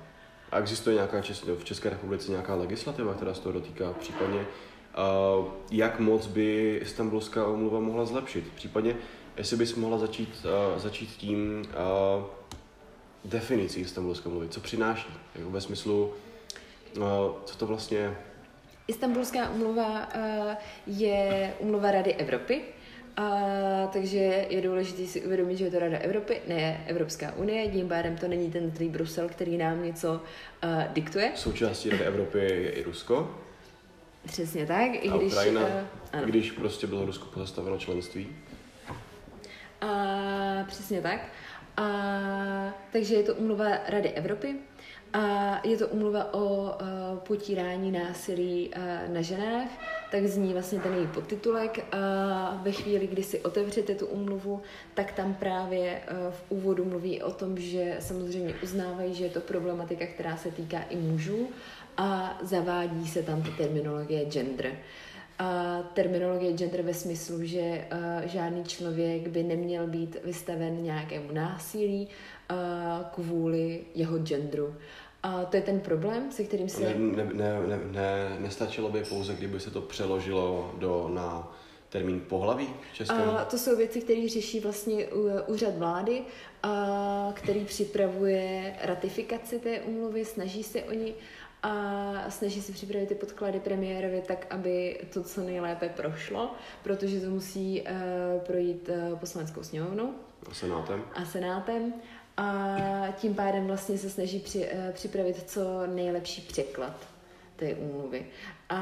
[0.52, 1.22] A existuje nějaká
[1.58, 3.92] v České republice nějaká legislativa, která se toho dotýká?
[3.92, 8.44] Případně uh, jak moc by Istanbulská umluva mohla zlepšit?
[8.54, 8.96] Případně
[9.36, 12.24] jestli bys mohla začít, uh, začít tím, uh,
[13.24, 16.14] definicí istambulské mluvy, co přináší, jako ve smyslu,
[16.98, 18.16] no, co to vlastně je.
[18.88, 20.54] Istanbulská umluva uh,
[20.86, 22.62] je umluva Rady Evropy,
[23.18, 27.88] a, takže je důležité si uvědomit, že je to Rada Evropy, ne Evropská unie, tím
[27.88, 31.32] pádem to není ten zlý Brusel, který nám něco uh, diktuje.
[31.34, 33.34] Součástí Rady Evropy je i Rusko.
[34.26, 35.32] Přesně tak, i a když...
[35.32, 35.68] Ukrajina, uh,
[36.12, 36.26] ano.
[36.26, 38.28] když prostě bylo Rusko pozastaveno členství.
[39.80, 41.20] A, přesně tak.
[41.78, 44.56] A, takže je to umluva Rady Evropy.
[45.12, 46.76] A je to umluva o a,
[47.16, 49.68] potírání násilí a, na ženách,
[50.10, 51.94] tak zní vlastně ten její podtitulek.
[51.94, 54.62] A ve chvíli, kdy si otevřete tu umluvu,
[54.94, 59.40] tak tam právě a, v úvodu mluví o tom, že samozřejmě uznávají, že je to
[59.40, 61.48] problematika, která se týká i mužů.
[61.96, 64.72] A zavádí se tam ta terminologie gender
[65.38, 67.60] a terminologie gender ve smyslu, že
[67.92, 72.08] uh, žádný člověk by neměl být vystaven nějakému násilí
[72.50, 72.56] uh,
[73.10, 74.74] kvůli jeho genderu.
[75.22, 76.80] A to je ten problém, se kterým se...
[76.80, 81.56] Ne, ne, ne, ne, ne, nestačilo by pouze, kdyby se to přeložilo do, na
[81.88, 83.30] termín pohlaví českém?
[83.30, 85.06] A to jsou věci, které řeší vlastně
[85.46, 86.22] úřad vlády,
[86.62, 91.14] a který připravuje ratifikaci té úmluvy, snaží se o ní
[91.62, 97.30] a snaží se připravit ty podklady premiérovi tak, aby to co nejlépe prošlo, protože to
[97.30, 97.88] musí uh,
[98.40, 100.14] projít uh, poslaneckou sněmovnou.
[100.50, 101.04] A senátem.
[101.14, 101.94] A senátem.
[102.36, 102.76] A
[103.16, 107.06] tím pádem vlastně se snaží při, uh, připravit co nejlepší překlad
[107.56, 108.26] té úmluvy.
[108.68, 108.80] A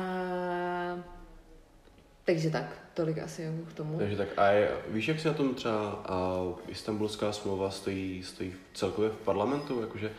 [2.25, 3.99] takže tak, tolik asi k tomu.
[3.99, 8.55] Takže tak, a je, víš, jak se na tom třeba a, Istanbulská smlouva stojí, stojí
[8.75, 10.11] celkově v parlamentu, jakože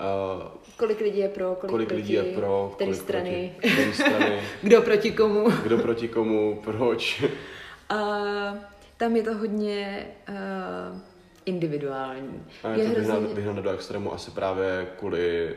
[0.00, 0.42] Uh,
[0.76, 4.82] kolik lidí je pro, kolik, kolik lidí je pro, který strany, proti, který strany kdo
[4.82, 5.50] proti komu.
[5.62, 7.24] kdo proti komu, proč.
[7.88, 7.98] A
[8.96, 10.98] tam je to hodně uh,
[11.44, 12.42] individuální.
[12.64, 13.34] A je, to hrozně...
[13.34, 15.56] vyhnané do extrému asi právě kvůli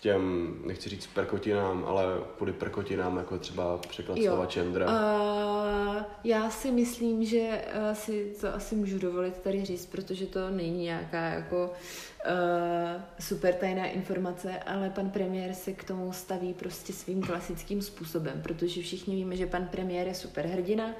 [0.00, 2.04] těm, nechci říct perkotinám, ale
[2.36, 4.24] kvůli perkotinám, jako třeba překlad jo.
[4.24, 4.86] slova čendra.
[4.86, 10.50] Uh, já si myslím, že uh, si to asi můžu dovolit tady říct, protože to
[10.50, 16.92] není nějaká jako uh, super tajná informace, ale pan premiér se k tomu staví prostě
[16.92, 20.90] svým klasickým způsobem, protože všichni víme, že pan premiér je super hrdina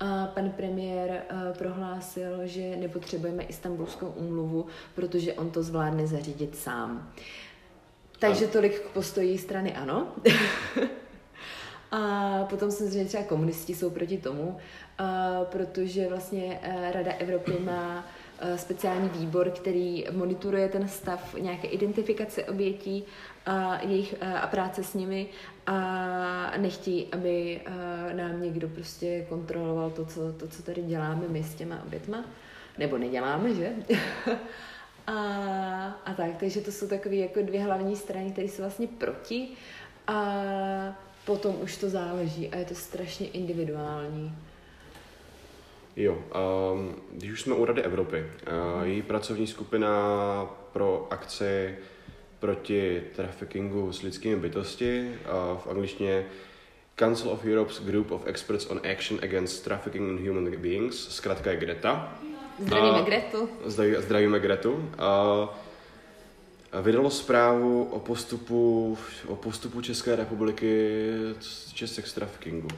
[0.00, 7.12] a pan premiér uh, prohlásil, že nepotřebujeme istambulskou úmluvu, protože on to zvládne zařídit sám.
[8.20, 10.08] Takže tolik k postoji strany ano.
[11.92, 14.56] A potom samozřejmě třeba komunisti jsou proti tomu,
[15.44, 16.60] protože vlastně
[16.92, 18.06] Rada Evropy má
[18.56, 23.04] speciální výbor, který monitoruje ten stav nějaké identifikace obětí
[23.46, 25.26] a, jejich, a práce s nimi
[25.66, 27.60] a nechtějí, aby
[28.12, 32.24] nám někdo prostě kontroloval to, co, to, co tady děláme my s těma obětma.
[32.78, 33.72] Nebo neděláme, že?
[35.06, 35.16] a,
[36.04, 39.48] a tak, takže to jsou takové jako dvě hlavní strany, které jsou vlastně proti
[40.06, 40.34] a
[41.24, 44.34] potom už to záleží a je to strašně individuální.
[45.96, 46.12] Jo,
[46.72, 49.90] um, když už jsme u Rady Evropy, uh, její pracovní skupina
[50.72, 51.78] pro akci
[52.38, 56.26] proti traffickingu s lidskými bytosti, uh, v angličtině
[56.98, 61.56] Council of Europe's Group of Experts on Action Against Trafficking in Human Beings, zkrátka je
[61.56, 62.18] Greta.
[62.60, 63.48] Zdravíme Gretu.
[63.98, 64.72] Zdravíme Gretu.
[64.72, 64.82] Uh,
[66.82, 72.68] vydalo zprávu o postupu, o postupu České republiky z sex traffickingu.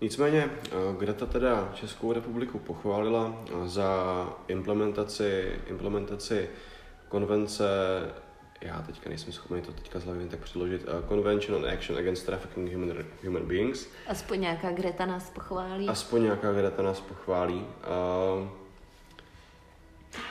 [0.00, 0.50] Nicméně
[0.98, 6.48] Greta teda Českou republiku pochválila za implementaci, implementaci
[7.08, 7.64] konvence,
[8.60, 12.72] já teďka nejsem schopný to teďka z tak předložit, uh, Convention on Action Against Trafficking
[12.72, 12.92] Human,
[13.24, 13.88] Human Beings.
[14.06, 15.88] Aspoň nějaká Greta nás pochválí.
[15.88, 17.66] Aspoň nějaká Greta nás pochválí.
[18.40, 18.48] Uh,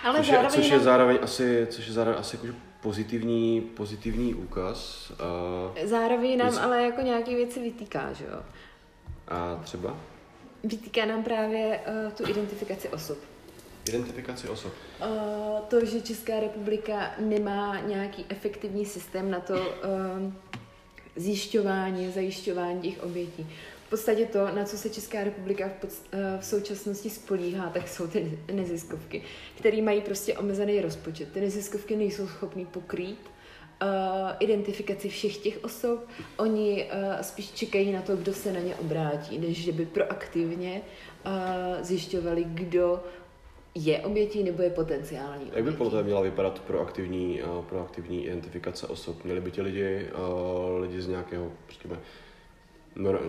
[0.04, 5.12] ale což, je, což je zároveň asi, což je zároveň asi jako pozitivní, pozitivní úkaz.
[5.12, 8.42] Uh, zároveň nám ale jako nějaké věci vytýká, že jo?
[9.28, 9.98] A třeba?
[10.64, 13.18] Vytýká nám právě uh, tu identifikaci osob.
[13.90, 14.74] Identifikaci osob.
[15.02, 20.34] Uh, to, že Česká republika nemá nějaký efektivní systém na to uh,
[21.16, 23.48] zjišťování, zajišťování těch obětí.
[23.94, 27.88] V podstatě to, na co se Česká republika v, pod, uh, v současnosti spolíhá, tak
[27.88, 29.22] jsou ty neziskovky,
[29.56, 31.32] které mají prostě omezený rozpočet.
[31.32, 33.20] Ty neziskovky nejsou schopný pokrýt
[33.82, 33.88] uh,
[34.39, 36.08] identifikaci všech těch osob.
[36.38, 40.82] Oni uh, spíš čekají na to, kdo se na ně obrátí, než že by proaktivně
[41.26, 41.32] uh,
[41.82, 43.04] zjišťovali, kdo
[43.76, 45.56] je obětí nebo je potenciální obětí.
[45.56, 49.24] Jak by podle měla vypadat proaktivní, uh, proaktivní identifikace osob?
[49.24, 52.00] Měli by ti lidi, uh, lidi z nějakého, řekněme,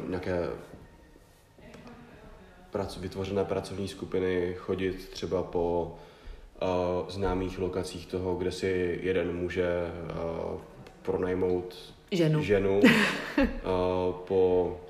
[0.09, 0.49] nějaké
[2.71, 5.95] prac, vytvořené pracovní skupiny chodit třeba po
[6.63, 10.61] uh, známých lokacích toho, kde si jeden může uh,
[11.03, 13.45] pronajmout ženu, ženu uh,
[14.25, 14.81] po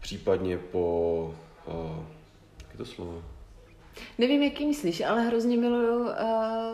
[0.00, 1.34] případně po
[1.66, 1.74] uh,
[2.62, 3.22] jak je to slovo?
[4.18, 6.10] Nevím, jaký myslíš, ale hrozně miluju uh,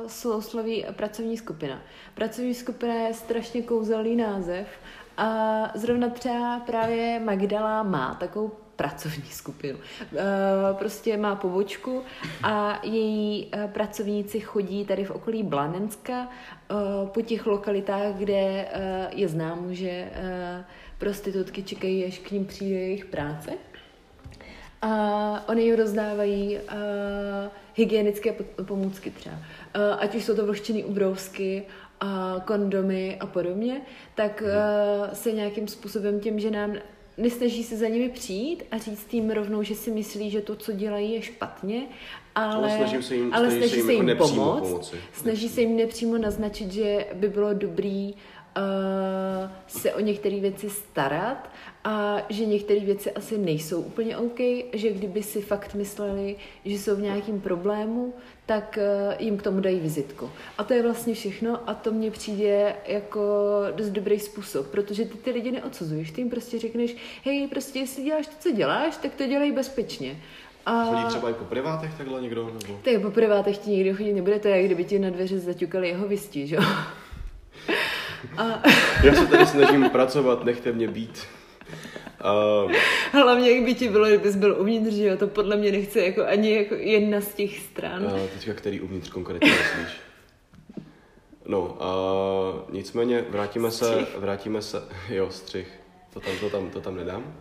[0.07, 1.82] sousloví pracovní skupina.
[2.14, 4.66] Pracovní skupina je strašně kouzelný název
[5.16, 9.78] a zrovna třeba právě Magdala má takovou pracovní skupinu.
[10.02, 10.16] Eh,
[10.72, 12.02] prostě má pobočku
[12.42, 16.74] a její eh, pracovníci chodí tady v okolí Blanenska eh,
[17.06, 18.68] po těch lokalitách, kde
[19.12, 20.10] je známo, že
[20.98, 23.50] prostitutky čekají, až k ním přijde jejich práce.
[24.82, 26.58] A oni ji rozdávají
[27.74, 28.34] hygienické
[28.66, 29.36] pomůcky třeba.
[29.98, 31.62] Ať už jsou to vlhčený ubrousky,
[32.01, 33.80] a kondomy a podobně,
[34.14, 36.74] tak uh, se nějakým způsobem tím, že nám
[37.18, 40.72] nesnaží se za nimi přijít a říct jim rovnou, že si myslí, že to, co
[40.72, 41.82] dělají, je špatně,
[42.34, 44.97] ale, ale se jim, ale snaží se jim, jako pomoct, pomoci.
[45.12, 51.51] snaží se jim nepřímo naznačit, že by bylo dobrý uh, se o některé věci starat
[51.87, 54.39] a že některé věci asi nejsou úplně OK,
[54.72, 58.14] že kdyby si fakt mysleli, že jsou v nějakém problému,
[58.47, 60.30] tak uh, jim k tomu dají vizitku.
[60.59, 63.20] A to je vlastně všechno a to mně přijde jako
[63.76, 68.03] dost dobrý způsob, protože ty ty lidi neodsuzuješ, ty jim prostě řekneš, hej, prostě jestli
[68.03, 70.16] děláš to, co děláš, tak to dělej bezpečně.
[70.66, 70.84] A...
[70.84, 72.47] Chodí třeba i po privátech takhle někdo?
[72.47, 72.80] Nebo...
[72.82, 75.89] Tak po privátech ti nikdo chodit nebude, to je, jak kdyby ti na dveře zaťukali
[75.89, 76.57] jeho vystí, že
[78.37, 78.45] A...
[79.03, 81.26] Já se tady snažím pracovat, nechte mě být.
[82.24, 82.72] Uh,
[83.12, 86.24] Hlavně, jak by ti bylo, kdybys byl uvnitř, že jo, to podle mě nechce jako
[86.24, 88.04] ani jako jedna z těch stran.
[88.04, 90.00] Uh, teďka který uvnitř konkrétně myslíš?
[91.46, 94.08] No, uh, nicméně vrátíme střih.
[94.12, 95.68] se, vrátíme se, jo, střih,
[96.14, 97.34] to tam, to tam, to tam nedám.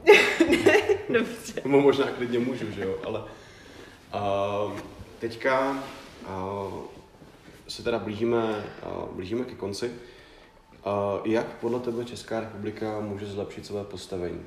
[1.09, 1.61] Dobře.
[1.65, 4.79] No, možná klidně můžu, že jo, ale uh,
[5.19, 5.83] teďka
[6.27, 6.73] uh,
[7.67, 9.91] se teda blížíme, uh, blížíme ke konci.
[11.23, 14.41] Jak podle tebe Česká republika může zlepšit své postavení?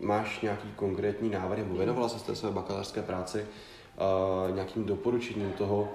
[0.00, 3.46] Máš nějaký konkrétní návrh, nebo věnovala se té své bakalářské práci
[4.54, 5.88] nějakým doporučením toho,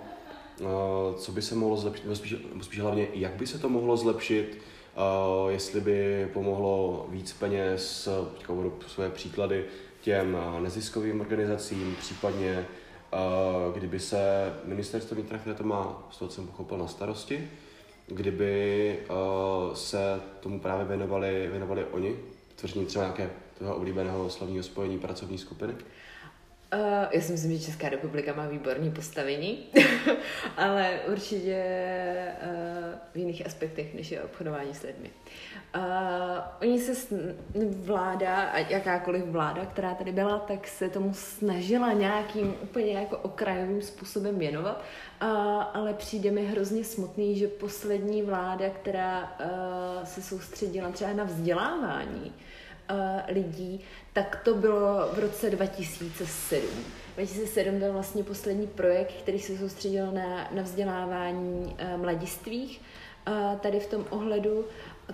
[1.18, 4.58] co by se mohlo zlepšit, nebo spíš, spíš hlavně, jak by se to mohlo zlepšit,
[4.96, 9.66] uh, jestli by pomohlo víc peněz, teďka budu své příklady,
[10.02, 12.66] těm neziskovým organizacím, případně
[13.14, 17.50] uh, kdyby se ministerstvo vnitra, které to má, z toho jsem pochopil, na starosti,
[18.08, 22.16] kdyby uh, se tomu právě věnovali, věnovali oni,
[22.50, 23.30] vytvoření třeba nějaké
[23.60, 25.74] toho oblíbeného slavního spojení pracovní skupiny?
[26.74, 26.80] Uh,
[27.12, 29.58] já si myslím, že Česká republika má výborné postavení,
[30.58, 31.64] ale určitě
[32.42, 35.10] uh, v jiných aspektech, než je obchodování s lidmi.
[35.76, 35.82] Uh,
[36.62, 37.08] oni se,
[37.70, 43.82] vláda, a jakákoliv vláda, která tady byla, tak se tomu snažila nějakým úplně jako okrajovým
[43.82, 44.84] způsobem věnovat,
[45.74, 49.38] ale přijde mi hrozně smutný, že poslední vláda, která
[50.04, 52.34] se soustředila třeba na vzdělávání,
[53.28, 53.82] lidí,
[54.14, 56.66] tak to bylo v roce 2007.
[57.14, 62.82] 2007 byl vlastně poslední projekt, který se soustředil na, na vzdělávání uh, mladistvých
[63.28, 64.66] uh, tady v tom ohledu,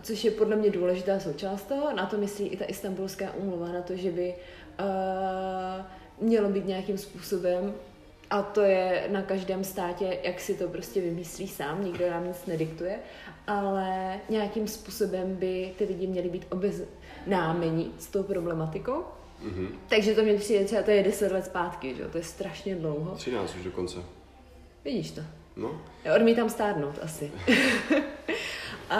[0.01, 1.95] což je podle mě důležitá součást toho.
[1.95, 4.35] Na to myslí i ta istambulská umluva, na to, že by
[6.21, 7.73] mělo být nějakým způsobem
[8.29, 12.45] a to je na každém státě, jak si to prostě vymyslí sám, nikdo nám nic
[12.45, 12.99] nediktuje,
[13.47, 16.45] ale nějakým způsobem by ty lidi měli být
[17.25, 19.03] obeznámeni s tou problematikou.
[19.45, 19.67] Mm-hmm.
[19.89, 22.03] Takže to mě přijde třeba, to je 10 let zpátky, že?
[22.03, 23.15] to je strašně dlouho.
[23.15, 23.99] 13 už dokonce.
[24.85, 25.21] Vidíš to?
[25.55, 25.81] No.
[26.03, 27.31] Já odmítám stárnout asi.
[28.89, 28.99] a,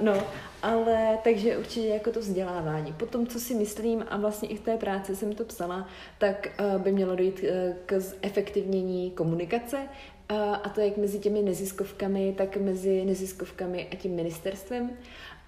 [0.00, 0.22] no,
[0.62, 2.92] ale takže určitě jako to vzdělávání.
[2.92, 5.88] Potom, co si myslím, a vlastně i v té práci jsem to psala,
[6.18, 11.42] tak uh, by mělo dojít uh, k zefektivnění komunikace, uh, a to jak mezi těmi
[11.42, 14.90] neziskovkami, tak mezi neziskovkami a tím ministerstvem.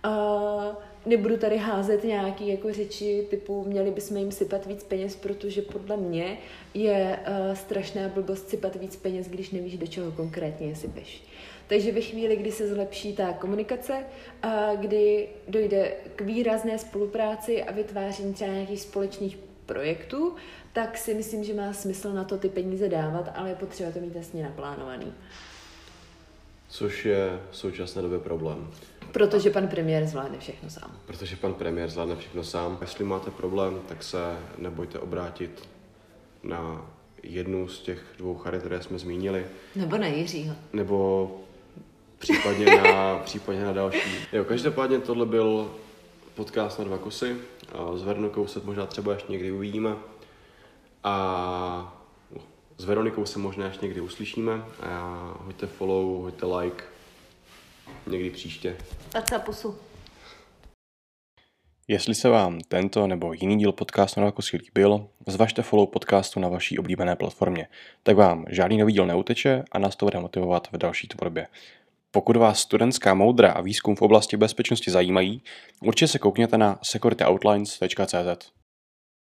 [0.07, 0.75] Uh,
[1.09, 5.97] nebudu tady házet nějaký jako řeči typu měli bychom jim sypat víc peněz, protože podle
[5.97, 6.39] mě
[6.75, 11.23] je uh, strašná blbost sypat víc peněz, když nevíš, do čeho konkrétně je sypeš.
[11.67, 14.05] Takže ve chvíli, kdy se zlepší ta komunikace,
[14.43, 20.35] a kdy dojde k výrazné spolupráci a vytváření třeba nějakých společných projektů,
[20.73, 23.99] tak si myslím, že má smysl na to ty peníze dávat, ale je potřeba to
[23.99, 25.13] mít jasně naplánovaný.
[26.69, 28.71] Což je v současné době problém.
[29.13, 30.97] Protože pan premiér zvládne všechno sám.
[31.07, 32.79] Protože pan premiér zvládne všechno sám.
[32.81, 34.19] Jestli máte problém, tak se
[34.59, 35.69] nebojte obrátit
[36.43, 36.87] na
[37.23, 39.47] jednu z těch dvou charit, které jsme zmínili.
[39.77, 40.55] Nebo na Jiřího.
[40.73, 41.31] Nebo
[42.19, 44.11] případně na, případně na další.
[44.33, 45.71] Jo, každopádně tohle byl
[46.35, 47.37] podcast na dva kusy.
[47.95, 49.97] S Veronikou se možná třeba ještě někdy uvidíme.
[51.05, 52.03] A
[52.79, 54.65] s Veronikou se možná ještě někdy uslyšíme.
[54.83, 56.85] A hoďte follow, hoďte like.
[58.07, 58.77] Někdy příště.
[59.13, 59.79] Tak pusu.
[61.91, 66.49] Jestli se vám tento nebo jiný díl podcastu na kusy líbil, zvažte follow podcastu na
[66.49, 67.69] vaší oblíbené platformě.
[68.03, 71.47] Tak vám žádný nový díl neuteče a nás to bude motivovat v další tvorbě.
[72.11, 75.43] Pokud vás studentská moudra a výzkum v oblasti bezpečnosti zajímají,
[75.83, 78.58] určitě se koukněte na securityoutlines.cz.